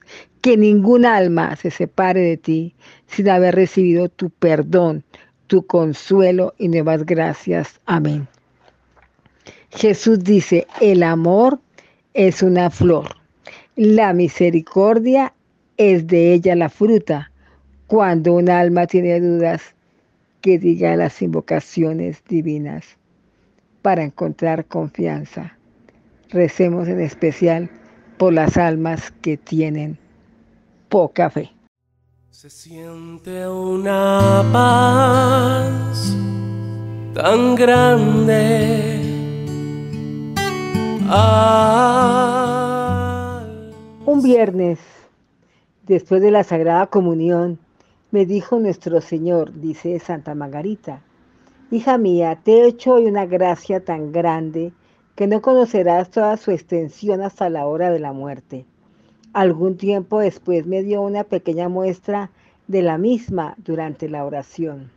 que 0.41 0.57
ningún 0.57 1.05
alma 1.05 1.55
se 1.55 1.71
separe 1.71 2.21
de 2.21 2.37
ti 2.37 2.75
sin 3.07 3.29
haber 3.29 3.55
recibido 3.55 4.09
tu 4.09 4.29
perdón, 4.29 5.03
tu 5.47 5.65
consuelo 5.65 6.53
y 6.57 6.67
nuevas 6.67 7.05
gracias. 7.05 7.79
Amén. 7.85 8.27
Jesús 9.71 10.23
dice, 10.23 10.67
el 10.81 11.01
amor 11.01 11.59
es 12.13 12.43
una 12.43 12.69
flor, 12.69 13.15
la 13.75 14.13
misericordia 14.13 15.33
es 15.77 16.07
de 16.07 16.33
ella 16.33 16.55
la 16.55 16.69
fruta. 16.69 17.31
Cuando 17.87 18.33
un 18.33 18.49
alma 18.49 18.87
tiene 18.87 19.19
dudas, 19.19 19.73
que 20.41 20.59
diga 20.59 20.95
las 20.97 21.21
invocaciones 21.21 22.21
divinas 22.27 22.97
para 23.81 24.03
encontrar 24.03 24.65
confianza. 24.65 25.57
Recemos 26.29 26.87
en 26.89 26.99
especial 26.99 27.69
por 28.17 28.33
las 28.33 28.57
almas 28.57 29.11
que 29.21 29.37
tienen 29.37 29.97
poca 30.89 31.29
fe. 31.29 31.49
Se 32.29 32.49
siente 32.49 33.47
una 33.47 34.43
paz 34.51 36.13
tan 37.13 37.55
grande. 37.55 38.99
Un 44.13 44.21
viernes, 44.21 44.77
después 45.87 46.21
de 46.21 46.29
la 46.29 46.43
Sagrada 46.43 46.85
Comunión, 46.85 47.57
me 48.11 48.27
dijo 48.27 48.59
nuestro 48.59 49.01
Señor, 49.01 49.51
dice 49.59 49.97
Santa 49.97 50.35
Margarita, 50.35 51.01
Hija 51.71 51.97
mía, 51.97 52.39
te 52.43 52.51
he 52.51 52.67
hecho 52.67 52.93
hoy 52.93 53.07
una 53.07 53.25
gracia 53.25 53.83
tan 53.83 54.11
grande 54.11 54.71
que 55.15 55.25
no 55.25 55.41
conocerás 55.41 56.11
toda 56.11 56.37
su 56.37 56.51
extensión 56.51 57.23
hasta 57.23 57.49
la 57.49 57.65
hora 57.65 57.89
de 57.89 57.97
la 57.97 58.13
muerte. 58.13 58.67
Algún 59.33 59.77
tiempo 59.77 60.19
después 60.19 60.67
me 60.67 60.83
dio 60.83 61.01
una 61.01 61.23
pequeña 61.23 61.67
muestra 61.67 62.29
de 62.67 62.83
la 62.83 62.99
misma 62.99 63.55
durante 63.57 64.09
la 64.09 64.25
oración. 64.25 64.91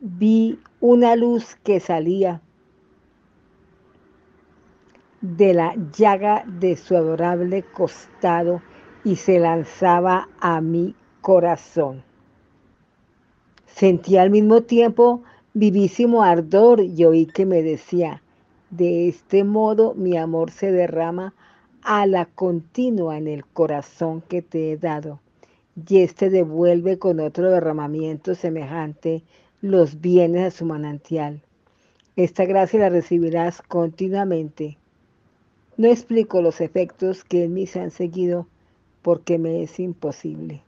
Vi 0.00 0.58
una 0.80 1.16
luz 1.16 1.54
que 1.64 1.80
salía 1.80 2.40
de 5.20 5.54
la 5.54 5.74
llaga 5.96 6.44
de 6.46 6.76
su 6.76 6.96
adorable 6.96 7.62
costado 7.62 8.62
y 9.04 9.16
se 9.16 9.38
lanzaba 9.38 10.28
a 10.40 10.60
mi 10.60 10.94
corazón. 11.20 12.02
Sentí 13.66 14.16
al 14.16 14.30
mismo 14.30 14.62
tiempo 14.62 15.22
vivísimo 15.54 16.22
ardor 16.22 16.80
y 16.80 17.04
oí 17.04 17.26
que 17.26 17.46
me 17.46 17.62
decía, 17.62 18.22
de 18.70 19.08
este 19.08 19.44
modo 19.44 19.94
mi 19.94 20.16
amor 20.16 20.50
se 20.50 20.70
derrama 20.70 21.34
a 21.82 22.06
la 22.06 22.26
continua 22.26 23.16
en 23.18 23.26
el 23.26 23.44
corazón 23.46 24.20
que 24.22 24.42
te 24.42 24.72
he 24.72 24.76
dado, 24.76 25.20
y 25.88 25.98
éste 25.98 26.30
devuelve 26.30 26.98
con 26.98 27.20
otro 27.20 27.50
derramamiento 27.50 28.34
semejante 28.34 29.22
los 29.60 30.00
bienes 30.00 30.46
a 30.46 30.56
su 30.56 30.64
manantial. 30.66 31.42
Esta 32.16 32.44
gracia 32.44 32.80
la 32.80 32.88
recibirás 32.90 33.62
continuamente. 33.62 34.79
No 35.80 35.88
explico 35.88 36.42
los 36.42 36.60
efectos 36.60 37.24
que 37.24 37.44
en 37.44 37.54
mí 37.54 37.66
se 37.66 37.80
han 37.80 37.90
seguido 37.90 38.46
porque 39.00 39.38
me 39.38 39.62
es 39.62 39.80
imposible. 39.80 40.60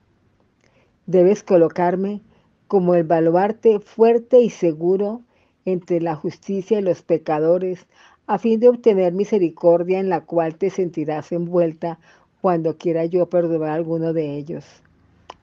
Debes 1.05 1.43
colocarme 1.43 2.23
como 2.67 2.95
el 2.95 3.05
baluarte 3.05 3.79
fuerte 3.79 4.41
y 4.41 4.49
seguro 4.49 5.21
entre 5.67 6.01
la 6.01 6.17
justicia 6.17 6.79
y 6.79 6.83
los 6.83 7.03
pecadores, 7.03 7.85
a 8.27 8.39
fin 8.39 8.59
de 8.59 8.71
obtener 8.71 9.13
misericordia 9.13 10.01
en 10.01 10.09
la 10.09 10.23
cual 10.23 10.55
te 10.55 10.71
sentirás 10.71 11.31
envuelta 11.31 11.99
cuando 12.41 12.79
quiera 12.79 13.05
yo 13.05 13.27
perdonar 13.27 13.69
a 13.69 13.75
alguno 13.75 14.15
de 14.15 14.39
ellos. 14.39 14.65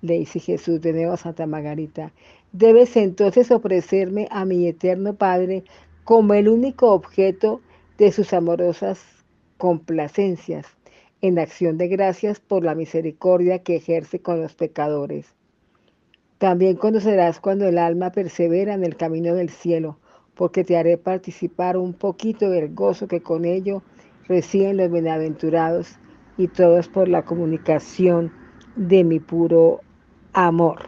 Le 0.01 0.17
dice 0.17 0.39
Jesús 0.39 0.81
de 0.81 0.93
nuevo 0.93 1.13
a 1.13 1.17
Santa 1.17 1.45
Margarita, 1.45 2.11
debes 2.53 2.97
entonces 2.97 3.51
ofrecerme 3.51 4.27
a 4.31 4.45
mi 4.45 4.65
eterno 4.65 5.13
Padre 5.13 5.63
como 6.05 6.33
el 6.33 6.49
único 6.49 6.91
objeto 6.91 7.61
de 7.99 8.11
sus 8.11 8.33
amorosas 8.33 9.18
complacencias, 9.59 10.65
en 11.21 11.37
acción 11.37 11.77
de 11.77 11.89
gracias 11.89 12.39
por 12.39 12.63
la 12.63 12.75
misericordia 12.75 13.59
que 13.59 13.75
ejerce 13.75 14.21
con 14.21 14.41
los 14.41 14.55
pecadores. 14.55 15.35
También 16.37 16.77
conocerás 16.77 17.41
cuando 17.41 17.67
el 17.67 17.77
alma 17.77 18.11
persevera 18.11 18.73
en 18.73 18.85
el 18.85 18.95
camino 18.95 19.35
del 19.35 19.49
cielo, 19.49 19.99
porque 20.33 20.63
te 20.63 20.77
haré 20.77 20.97
participar 20.97 21.75
un 21.75 21.93
poquito 21.93 22.49
del 22.49 22.73
gozo 22.73 23.09
que 23.09 23.21
con 23.21 23.43
ello 23.43 23.83
reciben 24.29 24.77
los 24.77 24.89
bienaventurados 24.89 25.97
y 26.37 26.47
todos 26.47 26.87
por 26.87 27.09
la 27.09 27.25
comunicación 27.25 28.31
de 28.77 29.03
mi 29.03 29.19
puro 29.19 29.81
amor. 30.31 30.87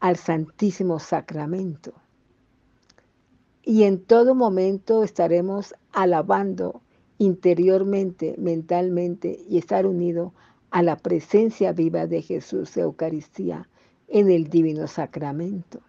al 0.00 0.16
Santísimo 0.16 0.98
Sacramento. 0.98 1.92
Y 3.62 3.84
en 3.84 4.04
todo 4.04 4.34
momento 4.34 5.02
estaremos 5.02 5.74
alabando 5.92 6.82
interiormente, 7.18 8.34
mentalmente 8.38 9.40
y 9.48 9.58
estar 9.58 9.86
unido 9.86 10.32
a 10.70 10.82
la 10.82 10.96
presencia 10.96 11.72
viva 11.72 12.06
de 12.06 12.22
Jesús 12.22 12.76
Eucaristía 12.76 13.68
en 14.08 14.30
el 14.30 14.48
Divino 14.48 14.86
Sacramento. 14.86 15.80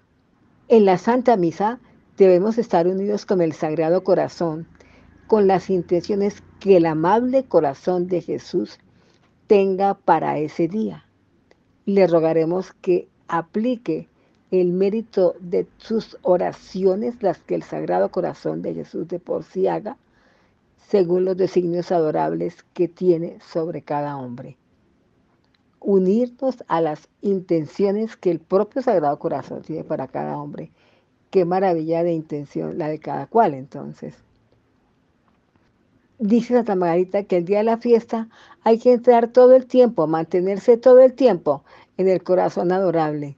En 0.70 0.86
la 0.86 0.98
Santa 0.98 1.38
Misa 1.38 1.80
debemos 2.18 2.58
estar 2.58 2.88
unidos 2.88 3.26
con 3.26 3.42
el 3.42 3.54
Sagrado 3.54 4.04
Corazón, 4.04 4.68
con 5.28 5.48
las 5.48 5.70
intenciones 5.70 6.42
que 6.60 6.78
el 6.78 6.86
amable 6.86 7.44
corazón 7.46 8.08
de 8.08 8.22
Jesús 8.22 8.80
tenga 9.46 9.94
para 9.94 10.40
ese 10.40 10.68
día. 10.68 11.06
Le 11.86 12.08
rogaremos 12.08 12.74
que 12.74 13.08
aplique 13.28 14.08
el 14.52 14.72
mérito 14.72 15.36
de 15.40 15.68
sus 15.78 16.18
oraciones, 16.22 17.22
las 17.22 17.40
que 17.40 17.56
el 17.56 17.64
Sagrado 17.64 18.10
Corazón 18.10 18.62
de 18.62 18.74
Jesús 18.74 19.08
de 19.08 19.20
por 19.20 19.44
sí 19.44 19.68
haga, 19.68 19.98
según 20.88 21.26
los 21.26 21.36
designios 21.36 21.92
adorables 21.92 22.64
que 22.74 22.88
tiene 22.88 23.40
sobre 23.42 23.82
cada 23.82 24.18
hombre. 24.18 24.58
Unirnos 25.80 26.64
a 26.68 26.82
las 26.82 27.10
intenciones 27.22 28.16
que 28.16 28.32
el 28.32 28.40
propio 28.40 28.82
Sagrado 28.82 29.20
Corazón 29.20 29.62
tiene 29.64 29.84
para 29.84 30.08
cada 30.08 30.38
hombre. 30.38 30.72
Qué 31.30 31.44
maravilla 31.44 32.04
de 32.04 32.14
intención 32.14 32.78
la 32.78 32.88
de 32.88 33.00
cada 33.00 33.28
cual 33.28 33.54
entonces. 33.54 34.16
Dice 36.20 36.56
Santa 36.56 36.76
Margarita 36.76 37.24
que 37.26 37.38
el 37.38 37.46
día 37.46 37.60
de 37.60 37.66
la 37.66 37.78
fiesta 37.78 38.28
hay 38.64 38.80
que 38.80 38.94
entrar 38.94 39.28
todo 39.28 39.56
el 39.56 39.68
tiempo, 39.68 40.08
mantenerse 40.08 40.78
todo 40.78 41.02
el 41.02 41.14
tiempo 41.14 41.64
en 41.98 42.08
el 42.08 42.24
corazón 42.24 42.72
adorable 42.72 43.36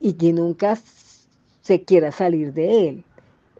y 0.00 0.14
que 0.14 0.32
nunca 0.32 0.76
se 1.62 1.84
quiera 1.84 2.12
salir 2.12 2.52
de 2.52 2.88
él. 2.88 3.04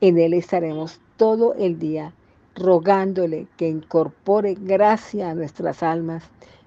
En 0.01 0.19
él 0.19 0.35
estaremos 0.35 1.01
todo 1.17 1.55
el 1.55 1.79
día 1.79 2.13
rogándole 2.55 3.47
que 3.57 3.69
incorpore 3.69 4.55
gracia 4.55 5.31
a 5.31 5.35
nuestras 5.35 5.83
almas 5.83 6.25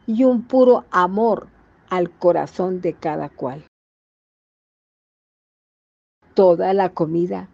y 0.07 0.23
un 0.23 0.43
puro 0.43 0.85
amor 0.91 1.47
al 1.89 2.09
corazón 2.09 2.81
de 2.81 2.93
cada 2.93 3.29
cual. 3.29 3.65
Toda 6.33 6.73
la 6.73 6.89
comida 6.89 7.49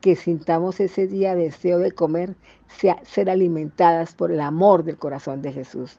que 0.00 0.16
sintamos 0.16 0.80
ese 0.80 1.06
día 1.06 1.34
deseo 1.34 1.78
de 1.78 1.92
comer 1.92 2.36
sea 2.68 3.02
ser 3.04 3.30
alimentadas 3.30 4.14
por 4.14 4.30
el 4.30 4.40
amor 4.40 4.84
del 4.84 4.96
corazón 4.96 5.42
de 5.42 5.52
Jesús. 5.52 5.98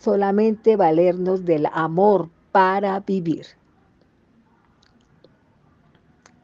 Solamente 0.00 0.76
valernos 0.76 1.44
del 1.44 1.66
amor 1.72 2.30
para 2.52 2.98
vivir. 3.00 3.46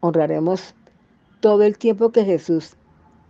Honraremos 0.00 0.74
todo 1.40 1.62
el 1.64 1.78
tiempo 1.78 2.12
que 2.12 2.24
Jesús 2.24 2.76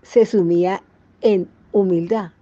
se 0.02 0.26
sumía 0.26 0.82
en 1.20 1.48
humildad. 1.72 2.32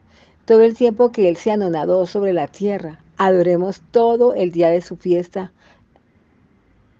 Todo 0.44 0.62
el 0.62 0.75
tiempo 0.75 1.12
que 1.12 1.29
Él 1.29 1.37
se 1.37 1.53
anonadó 1.53 2.07
sobre 2.07 2.33
la 2.33 2.49
tierra, 2.49 3.01
adoremos 3.16 3.81
todo 3.90 4.35
el 4.35 4.51
día 4.51 4.70
de 4.70 4.81
su 4.81 4.97
fiesta 4.97 5.53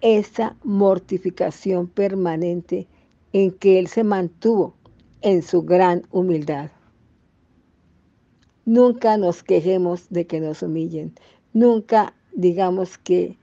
esa 0.01 0.55
mortificación 0.63 1.87
permanente 1.87 2.87
en 3.33 3.51
que 3.51 3.79
Él 3.79 3.87
se 3.87 4.03
mantuvo 4.03 4.75
en 5.21 5.41
su 5.41 5.63
gran 5.63 6.03
humildad. 6.11 6.69
Nunca 8.65 9.15
nos 9.17 9.43
quejemos 9.43 10.09
de 10.09 10.25
que 10.25 10.41
nos 10.41 10.63
humillen. 10.63 11.13
Nunca 11.53 12.15
digamos 12.33 12.97
que 12.97 13.37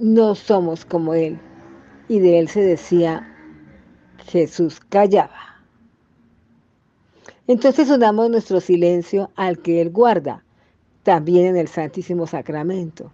no 0.00 0.34
somos 0.34 0.84
como 0.84 1.14
Él. 1.14 1.38
Y 2.08 2.18
de 2.18 2.40
Él 2.40 2.48
se 2.48 2.60
decía, 2.60 3.32
Jesús 4.26 4.80
callaba. 4.80 5.62
Entonces 7.46 7.88
unamos 7.88 8.30
nuestro 8.30 8.60
silencio 8.60 9.30
al 9.36 9.60
que 9.60 9.80
Él 9.80 9.90
guarda, 9.90 10.44
también 11.04 11.46
en 11.46 11.56
el 11.56 11.68
Santísimo 11.68 12.26
Sacramento. 12.26 13.12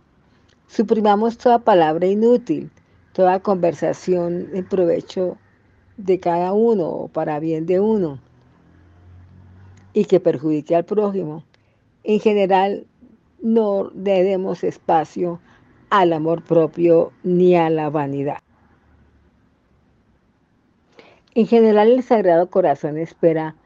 Suprimamos 0.66 1.36
toda 1.36 1.58
palabra 1.58 2.06
inútil, 2.06 2.70
toda 3.12 3.40
conversación 3.40 4.48
en 4.54 4.66
provecho 4.66 5.36
de 5.98 6.18
cada 6.20 6.54
uno 6.54 6.88
o 6.88 7.08
para 7.08 7.38
bien 7.38 7.66
de 7.66 7.80
uno 7.80 8.25
y 9.97 10.05
que 10.05 10.20
perjudique 10.20 10.76
al 10.76 10.84
prójimo. 10.84 11.42
En 12.05 12.20
general, 12.20 12.86
no 13.40 13.90
le 13.94 14.24
demos 14.24 14.62
espacio 14.62 15.40
al 15.88 16.12
amor 16.12 16.44
propio 16.44 17.12
ni 17.22 17.57
a 17.57 17.70
la 17.70 17.88
vanidad. 17.88 18.40
En 21.34 21.47
general 21.47 21.92
el 21.92 22.03
Sagrado 22.03 22.51
Corazón 22.51 22.99
espera 22.99 23.57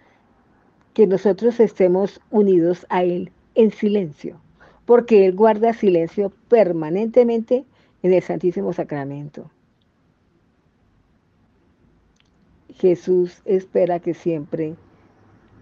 que 0.94 1.08
nosotros 1.08 1.58
estemos 1.58 2.20
unidos 2.30 2.86
a 2.90 3.02
Él 3.02 3.32
en 3.56 3.72
silencio, 3.72 4.40
porque 4.86 5.26
Él 5.26 5.34
guarda 5.34 5.72
silencio 5.72 6.30
permanentemente 6.46 7.64
en 8.04 8.12
el 8.12 8.22
Santísimo 8.22 8.72
Sacramento. 8.72 9.50
Jesús 12.76 13.42
espera 13.44 13.98
que 13.98 14.14
siempre, 14.14 14.76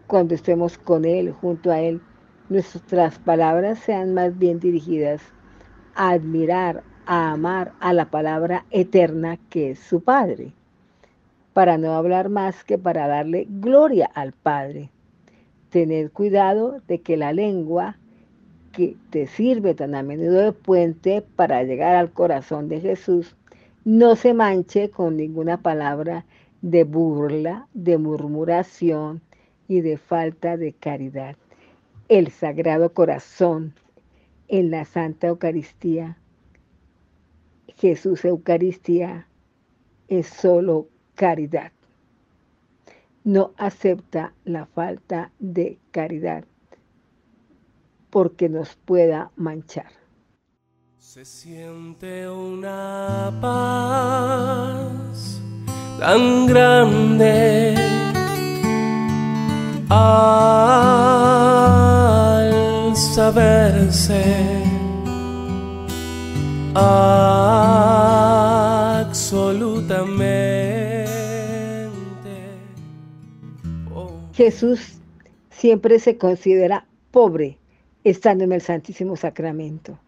cuando 0.09 0.35
estemos 0.35 0.79
con 0.79 1.05
Él, 1.05 1.33
junto 1.33 1.71
a 1.71 1.81
Él, 1.81 2.01
nuestras 2.49 3.19
palabras 3.19 3.79
sean 3.79 4.15
más 4.15 4.37
bien 4.37 4.59
dirigidas 4.59 5.21
a 5.95 6.13
admirar, 6.13 6.83
a 7.05 7.31
amar 7.33 7.73
a 7.79 7.93
la 7.93 8.07
palabra 8.11 8.65
eterna 8.71 9.39
que 9.51 9.73
es 9.73 9.79
su 9.79 10.03
Padre, 10.03 10.55
para 11.53 11.77
no 11.77 11.93
hablar 11.93 12.31
más 12.31 12.65
que 12.65 12.79
para 12.79 13.07
darle 13.07 13.47
gloria 13.51 14.11
al 14.15 14.33
Padre. 14.33 14.91
Tener 15.69 16.11
cuidado 16.11 16.81
de 16.89 17.03
que 17.03 17.19
la 17.19 17.35
lengua 17.35 17.99
que 18.73 18.97
te 19.11 19.27
sirve 19.27 19.75
tan 19.75 19.95
a 19.95 20.03
menudo 20.03 20.41
de 20.41 20.53
puente 20.53 21.23
para 21.37 21.63
llegar 21.65 21.97
al 21.97 22.13
corazón 22.13 22.71
de 22.71 22.81
Jesús 22.81 23.37
no 23.85 24.17
se 24.17 24.33
manche 24.33 24.89
con 24.89 25.19
ninguna 25.19 25.61
palabra 25.61 26.25
de 26.63 26.85
burla, 26.85 27.69
de 27.75 27.99
murmuración 27.99 29.21
y 29.69 29.83
de 29.83 29.99
falta 29.99 30.57
de 30.57 30.73
caridad. 30.73 31.37
El 32.09 32.31
Sagrado 32.31 32.93
Corazón 32.93 33.75
en 34.49 34.71
la 34.71 34.85
Santa 34.85 35.29
Eucaristía 35.29 36.19
Jesús 37.79 38.25
Eucaristía 38.25 39.29
es 40.09 40.27
solo 40.27 40.89
caridad. 41.15 41.71
No 43.23 43.53
acepta 43.57 44.35
la 44.45 44.67
falta 44.67 45.31
de 45.39 45.79
caridad 45.93 46.45
porque 48.11 48.49
nos 48.49 48.75
pueda 48.75 49.31
manchar. 49.37 49.93
Se 50.99 51.25
siente 51.25 52.29
una 52.29 53.39
paz 53.41 55.41
tan 56.01 56.47
grande 56.47 57.75
al 59.91 59.97
saberse 62.97 64.49
Jesús 74.39 75.01
siempre 75.51 75.99
se 75.99 76.17
considera 76.17 76.87
pobre 77.11 77.59
estando 78.05 78.45
en 78.45 78.53
el 78.53 78.61
Santísimo 78.61 79.17
Sacramento. 79.17 79.99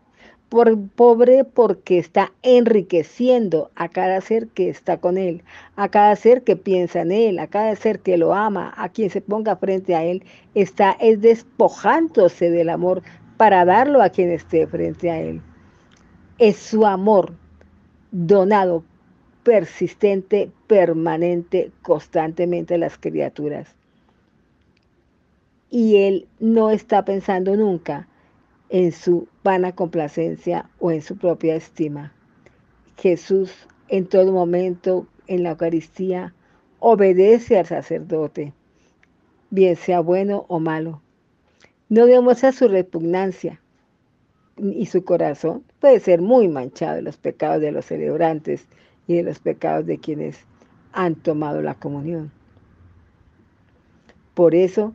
Por, 0.51 0.89
pobre 0.91 1.45
porque 1.45 1.99
está 1.99 2.33
enriqueciendo 2.43 3.71
a 3.77 3.89
cada 3.89 4.21
ser 4.21 4.49
que 4.49 4.69
está 4.69 4.99
con 4.99 5.17
Él, 5.17 5.43
a 5.77 5.89
cada 5.89 6.15
ser 6.17 6.43
que 6.43 6.57
piensa 6.57 7.01
en 7.01 7.13
Él, 7.13 7.39
a 7.39 7.47
cada 7.47 7.75
ser 7.77 8.01
que 8.01 8.19
lo 8.19 8.35
ama, 8.35 8.75
a 8.77 8.91
quien 8.91 9.09
se 9.09 9.23
ponga 9.23 9.57
frente 9.57 9.95
a 9.95 10.05
Él, 10.05 10.23
está 10.55 10.97
es 11.01 11.23
despojándose 11.23 12.51
del 12.51 12.69
amor 12.69 13.03
para 13.39 13.65
darlo 13.65 14.03
a 14.03 14.11
quien 14.11 14.31
esté 14.31 14.67
frente 14.67 15.11
a 15.11 15.21
Él. 15.21 15.41
Es 16.37 16.57
su 16.59 16.85
amor 16.85 17.33
donado, 18.11 18.85
persistente, 19.45 20.51
permanente, 20.67 21.71
constantemente 21.81 22.75
a 22.75 22.79
las 22.79 22.99
criaturas 22.99 23.75
y 25.71 25.97
él 25.97 26.27
no 26.41 26.71
está 26.71 27.05
pensando 27.05 27.57
nunca 27.57 28.09
en 28.71 28.93
su 28.93 29.29
vana 29.43 29.73
complacencia 29.73 30.71
o 30.79 30.91
en 30.93 31.03
su 31.03 31.18
propia 31.18 31.57
estima. 31.57 32.12
Jesús 32.97 33.53
en 33.89 34.07
todo 34.07 34.33
momento 34.33 35.07
en 35.27 35.43
la 35.43 35.51
Eucaristía 35.51 36.33
obedece 36.79 37.59
al 37.59 37.66
sacerdote, 37.66 38.55
bien 39.51 39.77
sea 39.77 40.01
bueno 40.01 40.47
o 40.49 40.61
malo. 40.61 41.03
No 41.89 42.07
demuestra 42.07 42.53
su 42.53 42.68
repugnancia 42.68 43.61
y 44.57 44.87
su 44.87 45.05
corazón 45.05 45.64
puede 45.81 45.99
ser 45.99 46.21
muy 46.21 46.47
manchado 46.47 46.97
de 46.97 47.03
los 47.03 47.16
pecados 47.16 47.61
de 47.61 47.73
los 47.73 47.87
celebrantes 47.87 48.66
y 49.09 49.16
de 49.16 49.25
los 49.25 49.41
pecados 49.41 49.87
de 49.87 49.99
quienes 49.99 50.39
han 50.93 51.16
tomado 51.16 51.62
la 51.62 51.75
comunión. 51.75 52.31
Por 54.35 54.55
eso 54.55 54.95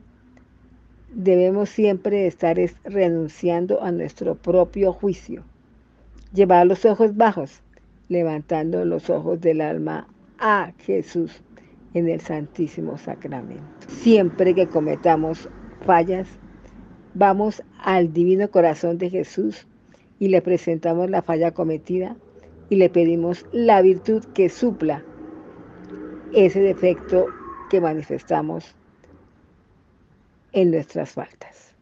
debemos 1.16 1.70
siempre 1.70 2.28
estar 2.28 2.58
renunciando 2.84 3.82
a 3.82 3.92
nuestro 3.92 4.36
propio 4.36 4.92
juicio. 4.92 5.44
Llevar 6.34 6.68
los 6.68 6.84
ojos 6.86 7.16
bajos, 7.16 7.62
levantando 8.10 8.84
los 8.84 9.10
ojos 9.10 9.40
del 9.40 9.62
alma 9.62 10.08
a 10.38 10.74
Jesús 10.80 11.42
en 11.94 12.10
el 12.10 12.20
Santísimo 12.20 12.98
Sacramento. 12.98 13.64
Siempre 13.88 14.54
que 14.54 14.68
cometamos 14.68 15.50
fallas, 15.86 16.28
vamos 17.14 17.64
al 17.80 18.12
Divino 18.12 18.50
Corazón 18.52 18.98
de 18.98 19.10
Jesús 19.10 19.66
y 20.20 20.28
le 20.28 20.42
presentamos 20.42 21.10
la 21.10 21.22
falla 21.22 21.52
cometida 21.52 22.18
y 22.70 22.76
le 22.76 22.90
pedimos 22.90 23.46
la 23.54 23.82
virtud 23.82 24.24
que 24.34 24.50
supla 24.50 25.02
ese 26.34 26.60
defecto 26.60 27.28
que 27.70 27.80
manifestamos 27.80 28.76
en 30.56 30.72
nuestras 30.72 31.12
faltas. 31.12 31.74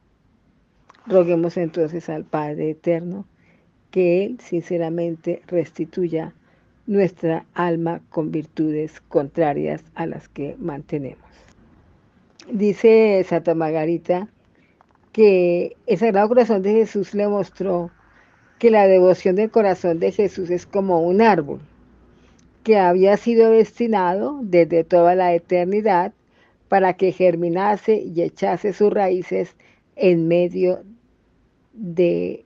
Roguemos 1.05 1.55
entonces 1.57 2.09
al 2.09 2.25
Padre 2.25 2.71
Eterno 2.71 3.25
que 3.91 4.25
Él 4.25 4.39
sinceramente 4.41 5.43
restituya 5.47 6.33
nuestra 6.87 7.45
alma 7.53 8.01
con 8.09 8.31
virtudes 8.31 8.99
contrarias 9.07 9.83
a 9.93 10.07
las 10.07 10.27
que 10.27 10.55
mantenemos. 10.59 11.23
Dice 12.51 13.23
Santa 13.29 13.53
Margarita 13.53 14.27
que 15.11 15.77
el 15.85 15.97
Sagrado 15.99 16.27
Corazón 16.27 16.63
de 16.63 16.73
Jesús 16.73 17.13
le 17.13 17.27
mostró 17.27 17.91
que 18.57 18.71
la 18.71 18.87
devoción 18.87 19.35
del 19.35 19.51
corazón 19.51 19.99
de 19.99 20.11
Jesús 20.11 20.49
es 20.49 20.65
como 20.65 21.01
un 21.03 21.21
árbol 21.21 21.59
que 22.63 22.79
había 22.79 23.17
sido 23.17 23.51
destinado 23.51 24.39
desde 24.41 24.83
toda 24.83 25.13
la 25.13 25.33
eternidad 25.33 26.13
para 26.73 26.93
que 26.93 27.11
germinase 27.11 27.97
y 27.97 28.23
echase 28.23 28.73
sus 28.73 28.91
raíces 28.91 29.55
en 29.95 30.27
medio 30.27 30.81
de 31.73 32.45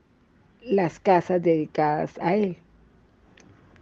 las 0.62 1.00
casas 1.00 1.42
dedicadas 1.42 2.12
a 2.20 2.36
Él. 2.36 2.58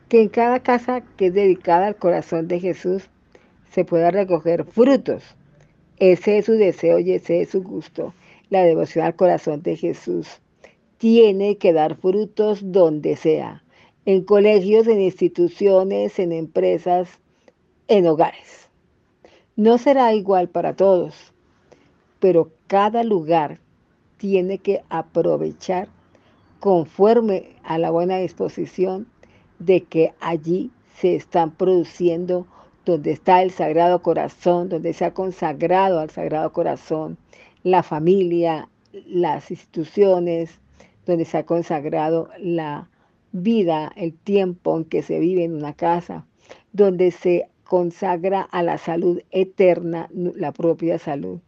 Que 0.08 0.22
en 0.22 0.30
cada 0.30 0.60
casa 0.60 1.02
que 1.18 1.26
es 1.26 1.34
dedicada 1.34 1.88
al 1.88 1.96
corazón 1.96 2.48
de 2.48 2.60
Jesús 2.60 3.10
se 3.72 3.86
pueda 3.86 4.12
recoger 4.12 4.66
frutos. 4.66 5.24
Ese 5.98 6.38
es 6.38 6.46
su 6.46 6.52
deseo 6.52 7.00
y 7.00 7.14
ese 7.14 7.41
es 7.41 7.50
su 7.50 7.64
gusto. 7.64 8.14
La 8.52 8.62
devoción 8.62 9.04
al 9.04 9.16
corazón 9.16 9.64
de 9.64 9.76
Jesús 9.76 10.28
tiene 11.00 11.58
que 11.58 11.74
dar 11.74 11.96
frutos 11.96 12.60
donde 12.72 13.16
sea, 13.16 13.64
en 14.06 14.24
colegios, 14.24 14.86
en 14.86 15.02
instituciones, 15.02 16.20
en 16.20 16.34
empresas, 16.34 17.10
en 17.88 18.06
hogares. 18.06 18.64
No 19.58 19.78
será 19.78 20.14
igual 20.14 20.49
para 20.49 20.76
todos, 20.76 21.34
pero 22.20 22.51
cada 22.68 23.06
lugar 23.06 23.60
tiene 24.18 24.58
que 24.58 24.84
aprovechar 24.89 25.88
conforme 26.60 27.56
a 27.64 27.78
la 27.78 27.89
buena 27.89 28.18
disposición 28.18 29.08
de 29.60 29.84
que 29.84 30.14
allí 30.20 30.72
se 30.99 31.16
están 31.16 31.51
produciendo 31.51 32.47
donde 32.84 33.12
está 33.12 33.41
el 33.43 33.51
Sagrado 33.51 34.01
Corazón, 34.01 34.68
donde 34.68 34.91
se 34.91 35.06
ha 35.06 35.14
consagrado 35.14 35.99
al 35.99 36.10
Sagrado 36.10 36.51
Corazón, 36.51 37.18
la 37.64 37.82
familia, 37.82 38.68
las 39.08 39.51
instituciones, 39.51 40.60
donde 41.06 41.24
se 41.24 41.38
ha 41.38 41.45
consagrado 41.45 42.30
la 42.39 42.89
vida, 43.32 43.93
el 43.95 44.14
tiempo 44.14 44.78
en 44.78 44.84
que 44.84 45.01
se 45.01 45.20
vive 45.20 45.45
en 45.45 45.53
una 45.53 45.74
casa, 45.74 46.26
donde 46.74 47.12
se 47.12 47.47
consagra 47.66 48.41
a 48.41 48.63
la 48.63 48.78
salud 48.78 49.22
eterna, 49.32 50.07
la 50.13 50.51
propia 50.51 50.97
salud. 50.99 51.39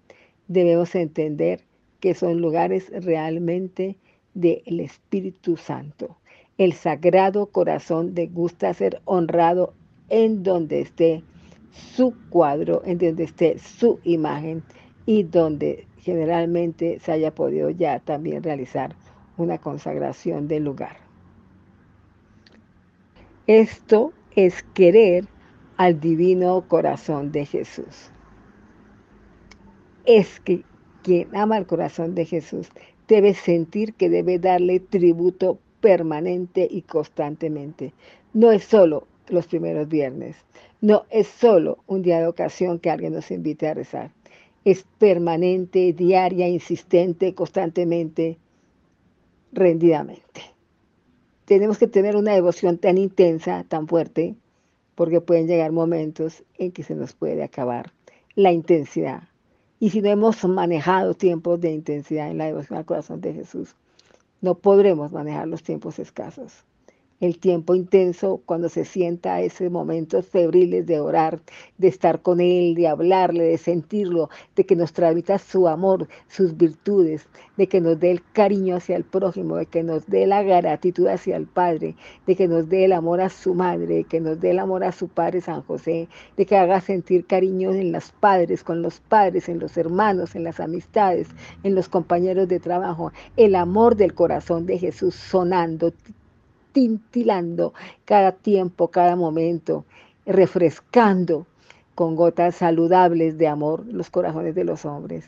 Debemos 0.48 0.94
entender 0.96 1.62
que 2.00 2.14
son 2.14 2.42
lugares 2.42 2.92
realmente 2.92 3.96
del 4.34 4.80
Espíritu 4.80 5.58
Santo. 5.58 6.18
El 6.58 6.74
Sagrado 6.74 7.46
Corazón 7.48 8.14
de 8.14 8.28
gusta 8.28 8.74
ser 8.74 9.02
honrado 9.06 9.74
en 10.10 10.44
donde 10.44 10.82
esté 10.82 11.24
su 11.72 12.14
cuadro, 12.30 12.82
en 12.86 12.98
donde 12.98 13.24
esté 13.24 13.60
su 13.60 14.00
imagen 14.04 14.64
y 15.06 15.24
donde 15.24 15.86
generalmente 16.00 17.00
se 17.00 17.12
haya 17.12 17.34
podido 17.34 17.70
ya 17.70 18.00
también 18.00 18.42
realizar 18.42 18.96
una 19.38 19.60
consagración 19.60 20.48
del 20.48 20.64
lugar. 20.64 20.98
Esto 23.46 24.14
es 24.36 24.64
querer 24.74 25.26
al 25.78 26.00
divino 26.00 26.66
corazón 26.68 27.32
de 27.32 27.46
Jesús. 27.46 28.12
Es 30.06 30.40
que 30.40 30.64
quien 31.04 31.36
ama 31.36 31.58
el 31.58 31.68
corazón 31.68 32.16
de 32.16 32.26
Jesús 32.26 32.70
debe 33.08 33.34
sentir 33.34 33.94
que 33.94 34.10
debe 34.10 34.40
darle 34.40 34.80
tributo 34.80 35.60
permanente 35.80 36.68
y 36.70 36.82
constantemente. 36.82 37.94
No 38.34 38.52
es 38.52 38.64
solo 38.66 39.08
los 39.30 39.48
primeros 39.48 39.88
viernes, 39.88 40.36
no 40.82 41.06
es 41.10 41.28
solo 41.28 41.80
un 41.88 42.02
día 42.02 42.20
de 42.20 42.28
ocasión 42.28 42.80
que 42.80 42.90
alguien 42.90 43.14
nos 43.14 43.32
invite 43.32 43.68
a 43.68 43.74
rezar. 43.74 44.12
Es 44.66 44.86
permanente, 44.98 45.94
diaria, 45.94 46.48
insistente, 46.48 47.34
constantemente, 47.34 48.38
rendidamente. 49.54 50.42
tenemos 51.46 51.78
que 51.78 51.88
tener 51.88 52.18
una 52.18 52.34
devoción 52.34 52.78
tan 52.78 52.98
intensa, 52.98 53.64
tan 53.64 53.88
fuerte, 53.88 54.36
porque 54.98 55.22
pueden 55.22 55.46
llegar 55.46 55.72
momentos 55.72 56.44
en 56.58 56.72
que 56.72 56.82
se 56.82 56.96
nos 56.96 57.14
puede 57.14 57.44
acabar 57.44 57.94
la 58.34 58.52
intensidad. 58.52 59.30
Y 59.80 59.92
si 59.92 60.02
no 60.02 60.10
hemos 60.10 60.44
manejado 60.44 61.14
tiempos 61.14 61.62
de 61.62 61.72
intensidad 61.72 62.32
en 62.32 62.40
la 62.40 62.46
devoción 62.46 62.80
al 62.80 62.86
corazón 62.86 63.22
de 63.22 63.32
Jesús, 63.32 63.76
no 64.42 64.56
podremos 64.56 65.12
manejar 65.12 65.48
los 65.48 65.62
tiempos 65.62 66.00
escasos 66.00 66.64
el 67.20 67.40
tiempo 67.40 67.74
intenso 67.74 68.42
cuando 68.46 68.70
se 68.70 68.86
sienta 68.86 69.42
ese 69.42 69.70
momentos 69.70 70.28
febriles 70.28 70.86
de 70.86 71.00
orar, 71.00 71.42
de 71.78 71.88
estar 71.88 72.22
con 72.22 72.40
Él, 72.40 72.76
de 72.76 72.88
hablarle, 72.88 73.44
de 73.44 73.58
sentirlo, 73.58 74.30
de 74.56 74.66
que 74.66 74.76
nos 74.76 74.94
transmita 74.94 75.40
su 75.40 75.68
amor, 75.68 76.08
sus 76.28 76.56
virtudes, 76.56 77.28
de 77.58 77.68
que 77.68 77.82
nos 77.82 78.00
dé 78.00 78.12
el 78.12 78.22
cariño 78.34 78.76
hacia 78.76 78.96
el 78.96 79.04
prójimo, 79.04 79.56
de 79.56 79.66
que 79.66 79.84
nos 79.84 80.06
dé 80.06 80.28
la 80.28 80.44
gratitud 80.44 81.08
hacia 81.08 81.38
el 81.38 81.48
Padre, 81.48 81.96
de 82.28 82.36
que 82.36 82.48
nos 82.48 82.70
dé 82.70 82.86
el 82.86 82.94
amor 82.94 83.22
a 83.22 83.30
su 83.30 83.56
madre, 83.56 83.88
de 83.88 84.04
que 84.04 84.20
nos 84.20 84.40
dé 84.40 84.52
el 84.52 84.60
amor 84.60 84.84
a 84.84 84.92
su 84.92 85.08
Padre 85.08 85.42
San 85.42 85.64
José, 85.64 86.08
de 86.36 86.46
que 86.46 86.58
haga 86.58 86.82
sentir 86.82 87.26
cariño 87.26 87.72
en 87.74 87.92
los 87.92 88.12
padres, 88.12 88.64
con 88.64 88.82
los 88.82 89.00
padres, 89.00 89.50
en 89.50 89.60
los 89.60 89.78
hermanos, 89.78 90.36
en 90.36 90.44
las 90.44 90.60
amistades, 90.60 91.28
en 91.64 91.74
los 91.76 91.90
compañeros 91.90 92.48
de 92.48 92.60
trabajo, 92.60 93.12
el 93.36 93.56
amor 93.56 93.96
del 93.96 94.14
corazón 94.14 94.66
de 94.66 94.78
Jesús 94.78 95.16
sonando, 95.16 95.94
tintilando 96.78 97.74
cada 98.06 98.34
tiempo, 98.34 98.90
cada 98.90 99.16
momento, 99.16 99.84
refrescando 100.28 101.48
con 101.96 102.16
gotas 102.16 102.58
saludables 102.58 103.40
de 103.40 103.48
amor 103.48 103.84
los 103.88 104.12
corazones 104.12 104.54
de 104.54 104.64
los 104.64 104.86
hombres. 104.86 105.28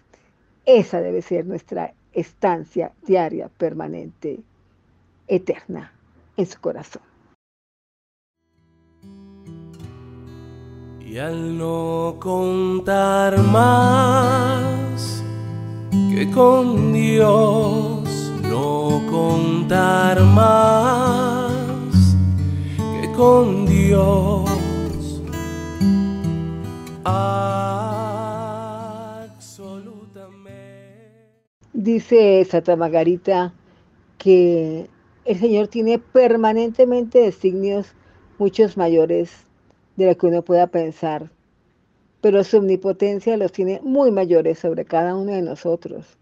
Esa 0.67 1.01
debe 1.01 1.23
ser 1.23 1.47
nuestra 1.47 1.95
estancia 2.13 2.91
diaria, 3.01 3.49
permanente, 3.57 4.41
eterna 5.27 5.91
en 6.37 6.45
su 6.45 6.61
corazón. 6.61 7.01
Y 11.03 11.17
al 11.17 11.57
no 11.57 12.17
contar 12.19 13.39
más 13.39 15.23
que 16.13 16.29
con 16.29 16.93
Dios, 16.93 18.28
no 18.49 19.01
contar 19.09 20.21
más 20.21 21.53
con 23.15 23.65
Dios. 23.65 24.49
Dice 31.73 32.45
Santa 32.45 32.75
Margarita 32.75 33.53
que 34.17 34.89
el 35.25 35.39
Señor 35.39 35.69
tiene 35.69 35.97
permanentemente 35.97 37.19
designios 37.19 37.93
muchos 38.37 38.75
mayores 38.75 39.31
de 39.95 40.07
lo 40.07 40.17
que 40.17 40.27
uno 40.27 40.41
pueda 40.41 40.67
pensar, 40.67 41.31
pero 42.21 42.43
su 42.43 42.57
omnipotencia 42.57 43.37
los 43.37 43.51
tiene 43.53 43.79
muy 43.81 44.11
mayores 44.11 44.59
sobre 44.59 44.85
cada 44.85 45.15
uno 45.15 45.31
de 45.31 45.41
nosotros. 45.41 46.18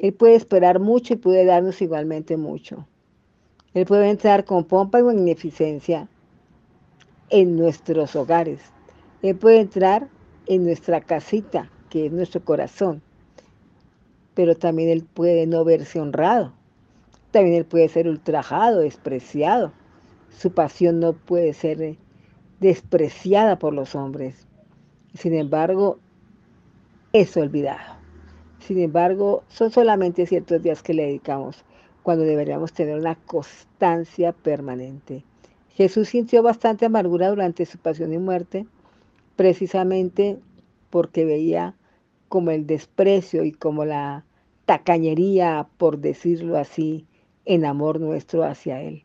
Él 0.00 0.14
puede 0.14 0.34
esperar 0.34 0.80
mucho 0.80 1.12
y 1.12 1.16
puede 1.16 1.44
darnos 1.44 1.82
igualmente 1.82 2.38
mucho. 2.38 2.86
Él 3.74 3.84
puede 3.84 4.08
entrar 4.08 4.46
con 4.46 4.64
pompa 4.64 4.98
y 4.98 5.02
magnificencia 5.02 6.08
en 7.28 7.56
nuestros 7.56 8.16
hogares. 8.16 8.60
Él 9.20 9.36
puede 9.36 9.60
entrar 9.60 10.08
en 10.46 10.64
nuestra 10.64 11.02
casita, 11.02 11.70
que 11.90 12.06
es 12.06 12.12
nuestro 12.12 12.42
corazón. 12.42 13.02
Pero 14.32 14.56
también 14.56 14.88
Él 14.88 15.04
puede 15.04 15.46
no 15.46 15.66
verse 15.66 16.00
honrado. 16.00 16.54
También 17.30 17.56
Él 17.56 17.66
puede 17.66 17.90
ser 17.90 18.08
ultrajado, 18.08 18.80
despreciado. 18.80 19.70
Su 20.30 20.52
pasión 20.52 20.98
no 20.98 21.12
puede 21.12 21.52
ser 21.52 21.82
eh, 21.82 21.98
despreciada 22.58 23.58
por 23.58 23.74
los 23.74 23.94
hombres. 23.94 24.46
Sin 25.12 25.34
embargo, 25.34 25.98
es 27.12 27.36
olvidado. 27.36 27.99
Sin 28.60 28.78
embargo, 28.78 29.42
son 29.48 29.70
solamente 29.70 30.26
ciertos 30.26 30.62
días 30.62 30.82
que 30.82 30.94
le 30.94 31.06
dedicamos 31.06 31.64
cuando 32.02 32.24
deberíamos 32.24 32.72
tener 32.72 32.98
una 32.98 33.14
constancia 33.14 34.32
permanente. 34.32 35.24
Jesús 35.70 36.08
sintió 36.08 36.42
bastante 36.42 36.86
amargura 36.86 37.30
durante 37.30 37.64
su 37.66 37.78
pasión 37.78 38.12
y 38.12 38.18
muerte, 38.18 38.66
precisamente 39.36 40.38
porque 40.90 41.24
veía 41.24 41.74
como 42.28 42.50
el 42.50 42.66
desprecio 42.66 43.44
y 43.44 43.52
como 43.52 43.84
la 43.84 44.24
tacañería, 44.66 45.66
por 45.78 45.98
decirlo 45.98 46.56
así, 46.56 47.06
en 47.44 47.64
amor 47.64 47.98
nuestro 47.98 48.44
hacia 48.44 48.82
Él, 48.82 49.04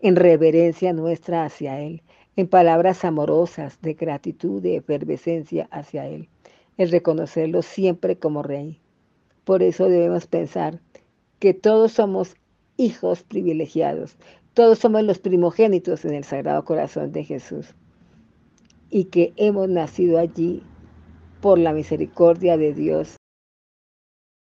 en 0.00 0.16
reverencia 0.16 0.92
nuestra 0.92 1.44
hacia 1.44 1.80
Él, 1.80 2.02
en 2.36 2.48
palabras 2.48 3.04
amorosas 3.04 3.80
de 3.80 3.94
gratitud, 3.94 4.60
de 4.60 4.76
efervescencia 4.76 5.68
hacia 5.70 6.06
Él, 6.06 6.28
el 6.76 6.90
reconocerlo 6.90 7.62
siempre 7.62 8.18
como 8.18 8.42
Rey. 8.42 8.80
Por 9.48 9.62
eso 9.62 9.88
debemos 9.88 10.26
pensar 10.26 10.78
que 11.38 11.54
todos 11.54 11.92
somos 11.92 12.36
hijos 12.76 13.22
privilegiados, 13.22 14.18
todos 14.52 14.78
somos 14.78 15.04
los 15.04 15.20
primogénitos 15.20 16.04
en 16.04 16.12
el 16.12 16.24
Sagrado 16.24 16.66
Corazón 16.66 17.12
de 17.12 17.24
Jesús 17.24 17.74
y 18.90 19.04
que 19.04 19.32
hemos 19.36 19.70
nacido 19.70 20.18
allí 20.18 20.62
por 21.40 21.58
la 21.58 21.72
misericordia 21.72 22.58
de 22.58 22.74
Dios. 22.74 23.16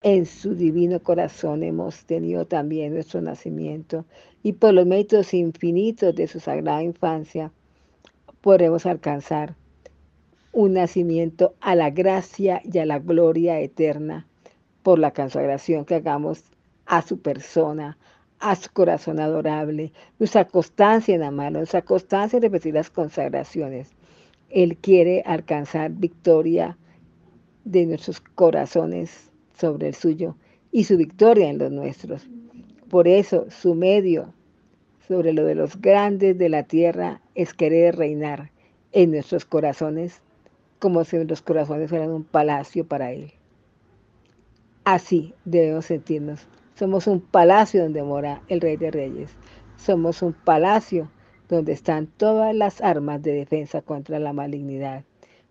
En 0.04 0.28
su 0.28 0.54
divino 0.54 1.00
corazón 1.02 1.64
hemos 1.64 2.06
tenido 2.06 2.46
también 2.46 2.94
nuestro 2.94 3.20
nacimiento 3.20 4.06
y 4.44 4.54
por 4.54 4.76
los 4.76 4.86
méritos 4.86 5.34
infinitos 5.34 6.14
de 6.14 6.28
su 6.28 6.40
sagrada 6.40 6.84
infancia 6.84 7.52
podremos 8.42 8.86
alcanzar 8.86 9.56
un 10.52 10.74
nacimiento 10.74 11.56
a 11.62 11.74
la 11.74 11.90
gracia 11.90 12.62
y 12.64 12.78
a 12.78 12.86
la 12.86 13.00
gloria 13.00 13.60
eterna 13.60 14.28
por 14.84 15.00
la 15.00 15.12
consagración 15.12 15.86
que 15.86 15.96
hagamos 15.96 16.44
a 16.86 17.02
su 17.02 17.20
persona, 17.20 17.98
a 18.40 18.56
su 18.56 18.70
corazón 18.72 19.20
adorable, 19.20 19.94
nuestra 20.20 20.46
constancia 20.46 21.16
en 21.16 21.24
amarlo, 21.24 21.60
nuestra 21.60 21.82
constancia 21.82 22.38
en 22.38 22.44
repetir 22.44 22.74
las 22.74 22.90
consagraciones. 22.90 23.92
Él 24.50 24.78
quiere 24.78 25.24
alcanzar 25.26 25.92
victoria 25.92 26.78
de 27.64 27.86
nuestros 27.86 28.20
corazones 28.20 29.32
sobre 29.58 29.88
el 29.88 29.96
suyo 29.96 30.36
y 30.72 30.84
su 30.84 30.98
victoria 30.98 31.50
en 31.50 31.58
los 31.58 31.72
nuestros. 31.72 32.28
Por 32.90 33.08
eso 33.08 33.46
su 33.50 33.76
medio 33.76 34.34
sobre 35.08 35.34
lo 35.34 35.46
de 35.46 35.56
los 35.56 35.80
grandes 35.80 36.38
de 36.38 36.50
la 36.50 36.64
tierra 36.64 37.22
es 37.36 37.54
querer 37.54 37.96
reinar 37.96 38.52
en 38.92 39.12
nuestros 39.12 39.46
corazones 39.46 40.22
como 40.80 41.04
si 41.06 41.16
nuestros 41.16 41.42
corazones 41.42 41.90
fueran 41.90 42.12
un 42.12 42.24
palacio 42.26 42.86
para 42.86 43.14
Él. 43.14 43.32
Así 44.86 45.34
debemos 45.46 45.86
sentirnos 45.86 46.48
somos 46.76 47.06
un 47.06 47.22
palacio 47.22 47.84
donde 47.84 48.02
mora 48.02 48.42
el 48.48 48.60
Rey 48.60 48.78
de 48.78 48.90
Reyes. 48.90 49.30
Somos 49.78 50.24
un 50.24 50.34
palacio 50.34 51.10
donde 51.48 51.72
están 51.72 52.08
todas 52.08 52.56
las 52.56 52.82
armas 52.82 53.22
de 53.22 53.34
defensa 53.34 53.82
contra 53.82 54.20
la 54.20 54.34
malignidad. 54.34 55.04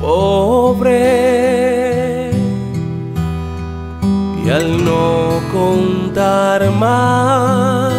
pobre. 0.00 1.00
Y 4.44 4.50
al 4.50 4.84
no 4.84 5.40
contar 5.52 6.68
más 6.72 7.92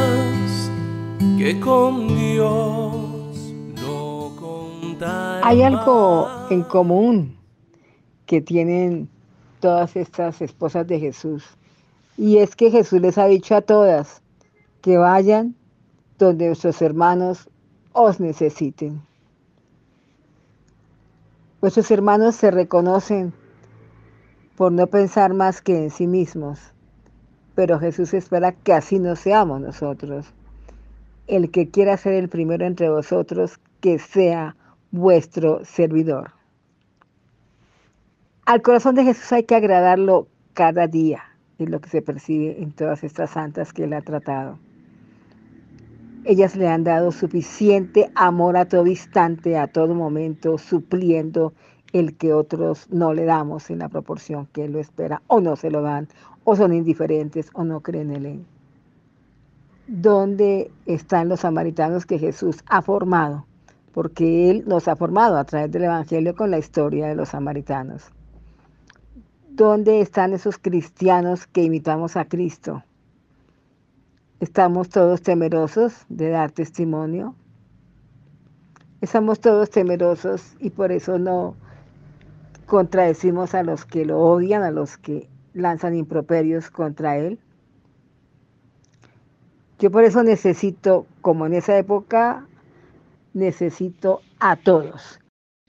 que 1.38 1.58
con 1.60 2.08
Dios 2.10 2.92
no 3.82 4.32
contar 4.40 5.42
hay 5.44 5.62
algo 5.62 6.28
en 6.50 6.64
común 6.64 7.38
que 8.26 8.42
tienen 8.42 9.08
todas 9.60 9.96
estas 9.96 10.42
esposas 10.42 10.88
de 10.88 11.00
Jesús 11.00 11.44
y 12.18 12.38
es 12.38 12.56
que 12.56 12.72
Jesús 12.72 13.02
les 13.02 13.18
ha 13.18 13.28
dicho 13.28 13.56
a 13.56 13.62
todas 13.62 14.22
que 14.82 14.98
vayan 14.98 15.56
donde 16.18 16.48
nuestros 16.48 16.82
hermanos 16.82 17.50
os 17.94 18.20
necesiten. 18.20 19.02
Vuestros 21.62 21.92
hermanos 21.92 22.36
se 22.36 22.50
reconocen 22.50 23.34
por 24.56 24.72
no 24.72 24.88
pensar 24.88 25.34
más 25.34 25.62
que 25.62 25.84
en 25.84 25.90
sí 25.92 26.08
mismos, 26.08 26.60
pero 27.56 27.80
Jesús 27.80 28.14
espera 28.14 28.52
que 28.52 28.74
así 28.74 29.00
no 29.00 29.16
seamos 29.16 29.62
nosotros. 29.62 30.34
El 31.28 31.52
que 31.52 31.70
quiera 31.70 31.98
ser 31.98 32.14
el 32.14 32.30
primero 32.30 32.66
entre 32.66 32.90
vosotros, 32.90 33.60
que 33.80 34.00
sea 34.00 34.56
vuestro 34.92 35.64
servidor. 35.64 36.32
Al 38.46 38.62
corazón 38.62 38.96
de 38.96 39.04
Jesús 39.04 39.32
hay 39.32 39.44
que 39.44 39.56
agradarlo 39.56 40.28
cada 40.54 40.88
día, 40.88 41.24
es 41.58 41.70
lo 41.70 41.80
que 41.80 41.90
se 41.90 42.02
percibe 42.02 42.62
en 42.62 42.72
todas 42.72 43.04
estas 43.04 43.32
santas 43.32 43.72
que 43.72 43.84
él 43.84 43.94
ha 43.94 44.02
tratado. 44.02 44.58
Ellas 46.24 46.56
le 46.56 46.68
han 46.68 46.84
dado 46.84 47.12
suficiente 47.12 48.12
amor 48.14 48.56
a 48.56 48.66
todo 48.66 48.86
instante, 48.86 49.58
a 49.58 49.68
todo 49.68 49.96
momento, 49.96 50.60
supliendo 50.60 51.54
el 51.94 52.16
que 52.16 52.34
otros 52.34 52.88
no 52.92 53.14
le 53.14 53.26
damos 53.26 53.70
en 53.72 53.80
la 53.80 53.90
proporción 53.90 54.48
que 54.54 54.66
él 54.66 54.74
lo 54.74 54.80
espera, 54.80 55.24
o 55.28 55.42
no 55.42 55.56
se 55.56 55.72
lo 55.72 55.82
dan, 55.82 56.08
o 56.44 56.56
son 56.56 56.74
indiferentes, 56.74 57.50
o 57.54 57.64
no 57.64 57.82
creen 57.82 58.16
en 58.16 58.26
él. 58.26 58.46
¿Dónde 59.88 60.72
están 60.86 61.28
los 61.28 61.42
samaritanos 61.42 62.06
que 62.06 62.20
Jesús 62.20 62.64
ha 62.68 62.82
formado? 62.82 63.46
Porque 63.92 64.50
Él 64.50 64.64
nos 64.66 64.88
ha 64.88 64.96
formado 64.96 65.38
a 65.38 65.44
través 65.44 65.72
del 65.72 65.84
Evangelio 65.84 66.34
con 66.36 66.50
la 66.50 66.60
historia 66.60 67.08
de 67.08 67.16
los 67.16 67.30
samaritanos. 67.30 68.10
¿Dónde 69.50 70.00
están 70.00 70.32
esos 70.34 70.58
cristianos 70.58 71.46
que 71.46 71.64
imitamos 71.64 72.16
a 72.16 72.26
Cristo? 72.26 72.84
¿Estamos 74.42 74.90
todos 74.90 75.22
temerosos 75.22 76.04
de 76.10 76.30
dar 76.32 76.50
testimonio? 76.50 77.36
Estamos 79.00 79.40
todos 79.40 79.70
temerosos 79.70 80.56
y 80.60 80.72
por 80.72 80.92
eso 80.92 81.20
no 81.20 81.56
contradecimos 82.66 83.54
a 83.54 83.62
los 83.62 83.86
que 83.86 84.04
lo 84.04 84.18
odian, 84.18 84.64
a 84.64 84.72
los 84.72 84.98
que 84.98 85.30
lanzan 85.54 85.96
improperios 85.96 86.72
contra 86.72 87.20
Él. 87.20 87.38
Yo 89.78 89.92
por 89.92 90.06
eso 90.06 90.24
necesito, 90.24 91.06
como 91.22 91.46
en 91.46 91.54
esa 91.54 91.78
época, 91.78 92.48
necesito 93.36 94.22
a 94.40 94.56
todos. 94.56 95.20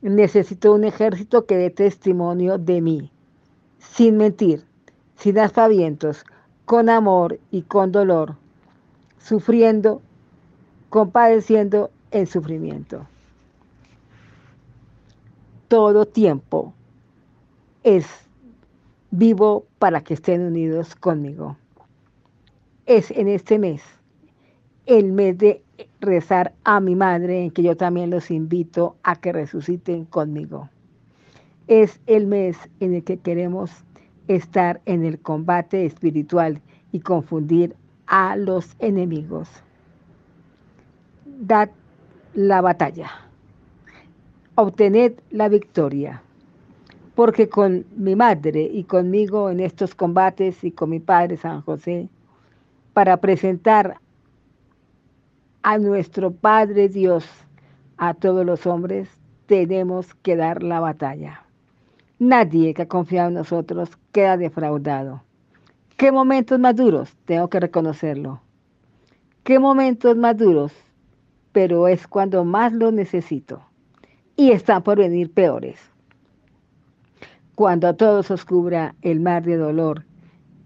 Necesito 0.00 0.72
un 0.72 0.84
ejército 0.84 1.44
que 1.44 1.58
dé 1.58 1.68
testimonio 1.68 2.56
de 2.56 2.80
mí, 2.80 3.12
sin 3.76 4.16
mentir, 4.16 4.64
sin 5.16 5.38
aspavientos, 5.38 6.24
con 6.64 6.88
amor 6.88 7.38
y 7.50 7.62
con 7.62 7.92
dolor, 7.92 8.36
sufriendo, 9.22 10.02
compadeciendo 10.90 11.90
en 12.10 12.26
sufrimiento. 12.26 13.06
Todo 15.68 16.06
tiempo 16.06 16.74
es 17.82 18.06
vivo 19.10 19.64
para 19.78 20.02
que 20.02 20.14
estén 20.14 20.42
unidos 20.42 20.94
conmigo. 20.94 21.56
Es 22.86 23.10
en 23.10 23.28
este 23.28 23.58
mes 23.58 23.82
el 24.86 25.12
mes 25.12 25.38
de 25.38 25.62
rezar 26.00 26.52
a 26.64 26.80
mi 26.80 26.96
madre, 26.96 27.44
en 27.44 27.50
que 27.52 27.62
yo 27.62 27.76
también 27.76 28.10
los 28.10 28.30
invito 28.30 28.96
a 29.04 29.16
que 29.16 29.32
resuciten 29.32 30.04
conmigo. 30.04 30.68
Es 31.68 32.00
el 32.06 32.26
mes 32.26 32.58
en 32.80 32.94
el 32.94 33.04
que 33.04 33.18
queremos 33.18 33.70
estar 34.26 34.80
en 34.84 35.04
el 35.04 35.20
combate 35.20 35.86
espiritual 35.86 36.60
y 36.90 37.00
confundir 37.00 37.76
a 38.12 38.36
los 38.36 38.76
enemigos. 38.78 39.48
Dad 41.24 41.70
la 42.34 42.60
batalla. 42.60 43.10
Obtened 44.54 45.14
la 45.30 45.48
victoria. 45.48 46.22
Porque 47.14 47.48
con 47.48 47.86
mi 47.96 48.14
madre 48.14 48.68
y 48.70 48.84
conmigo 48.84 49.48
en 49.48 49.60
estos 49.60 49.94
combates 49.94 50.62
y 50.62 50.72
con 50.72 50.90
mi 50.90 51.00
padre 51.00 51.38
San 51.38 51.62
José, 51.62 52.10
para 52.92 53.16
presentar 53.16 53.96
a 55.62 55.78
nuestro 55.78 56.32
Padre 56.32 56.90
Dios, 56.90 57.26
a 57.96 58.12
todos 58.12 58.44
los 58.44 58.66
hombres, 58.66 59.08
tenemos 59.46 60.14
que 60.16 60.36
dar 60.36 60.62
la 60.62 60.80
batalla. 60.80 61.44
Nadie 62.18 62.74
que 62.74 62.82
ha 62.82 62.88
confiado 62.88 63.28
en 63.28 63.34
nosotros 63.34 63.90
queda 64.12 64.36
defraudado. 64.36 65.22
¿Qué 66.02 66.10
momentos 66.10 66.58
más 66.58 66.74
duros? 66.74 67.16
Tengo 67.26 67.48
que 67.48 67.60
reconocerlo. 67.60 68.40
¿Qué 69.44 69.60
momentos 69.60 70.16
más 70.16 70.36
duros? 70.36 70.72
Pero 71.52 71.86
es 71.86 72.08
cuando 72.08 72.44
más 72.44 72.72
lo 72.72 72.90
necesito. 72.90 73.62
Y 74.34 74.50
están 74.50 74.82
por 74.82 74.98
venir 74.98 75.32
peores. 75.32 75.78
Cuando 77.54 77.86
a 77.86 77.92
todos 77.92 78.32
os 78.32 78.44
cubra 78.44 78.96
el 79.02 79.20
mar 79.20 79.44
de 79.44 79.56
dolor 79.56 80.04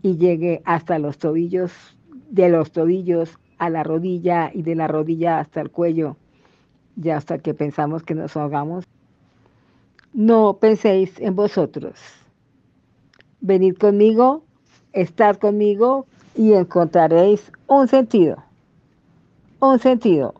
y 0.01 0.16
llegue 0.16 0.62
hasta 0.64 0.99
los 0.99 1.18
tobillos, 1.18 1.70
de 2.30 2.49
los 2.49 2.72
tobillos 2.72 3.39
a 3.59 3.68
la 3.68 3.82
rodilla 3.82 4.51
y 4.55 4.62
de 4.62 4.74
la 4.74 4.89
rodilla 4.89 5.39
hasta 5.39 5.61
el 5.61 5.70
cuello, 5.70 6.16
ya 6.95 7.18
hasta 7.18 7.41
que 7.41 7.53
pensamos 7.53 8.03
que 8.03 8.14
nos 8.14 8.39
ahogamos. 8.39 8.87
No 10.14 10.57
penséis 10.57 11.20
en 11.20 11.37
vosotros. 11.37 12.01
Venid 13.43 13.76
conmigo, 13.76 14.45
estad 14.97 15.36
conmigo 15.36 16.07
y 16.34 16.55
encontraréis 16.55 17.53
un 17.66 17.86
sentido. 17.86 18.42
Un 19.61 19.78
sentido 19.78 20.34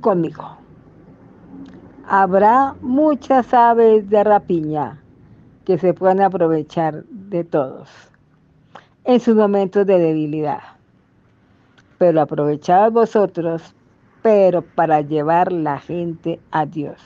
conmigo. 0.00 0.56
Habrá 2.06 2.74
muchas 2.80 3.52
aves 3.52 4.08
de 4.08 4.24
rapiña 4.24 5.02
que 5.64 5.78
se 5.78 5.94
puedan 5.94 6.20
aprovechar 6.20 7.04
de 7.04 7.44
todos 7.44 7.88
en 9.04 9.18
sus 9.20 9.34
momentos 9.34 9.86
de 9.86 9.98
debilidad. 9.98 10.62
Pero 11.98 12.20
aprovechad 12.20 12.92
vosotros, 12.92 13.74
pero 14.22 14.62
para 14.62 15.00
llevar 15.00 15.50
la 15.50 15.78
gente 15.78 16.40
a 16.50 16.66
Dios. 16.66 17.00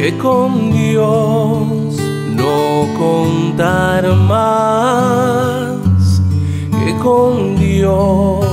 que 0.05 0.13
con 0.19 0.71
Dios 0.71 1.97
no 2.37 2.87
contar 2.99 4.05
más 4.15 6.21
que 6.71 6.95
con 7.03 7.57
Dios 7.57 8.45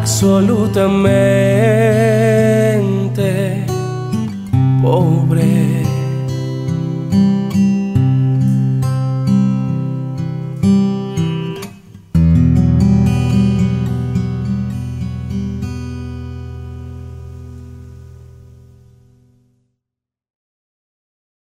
absolutamente 0.00 2.09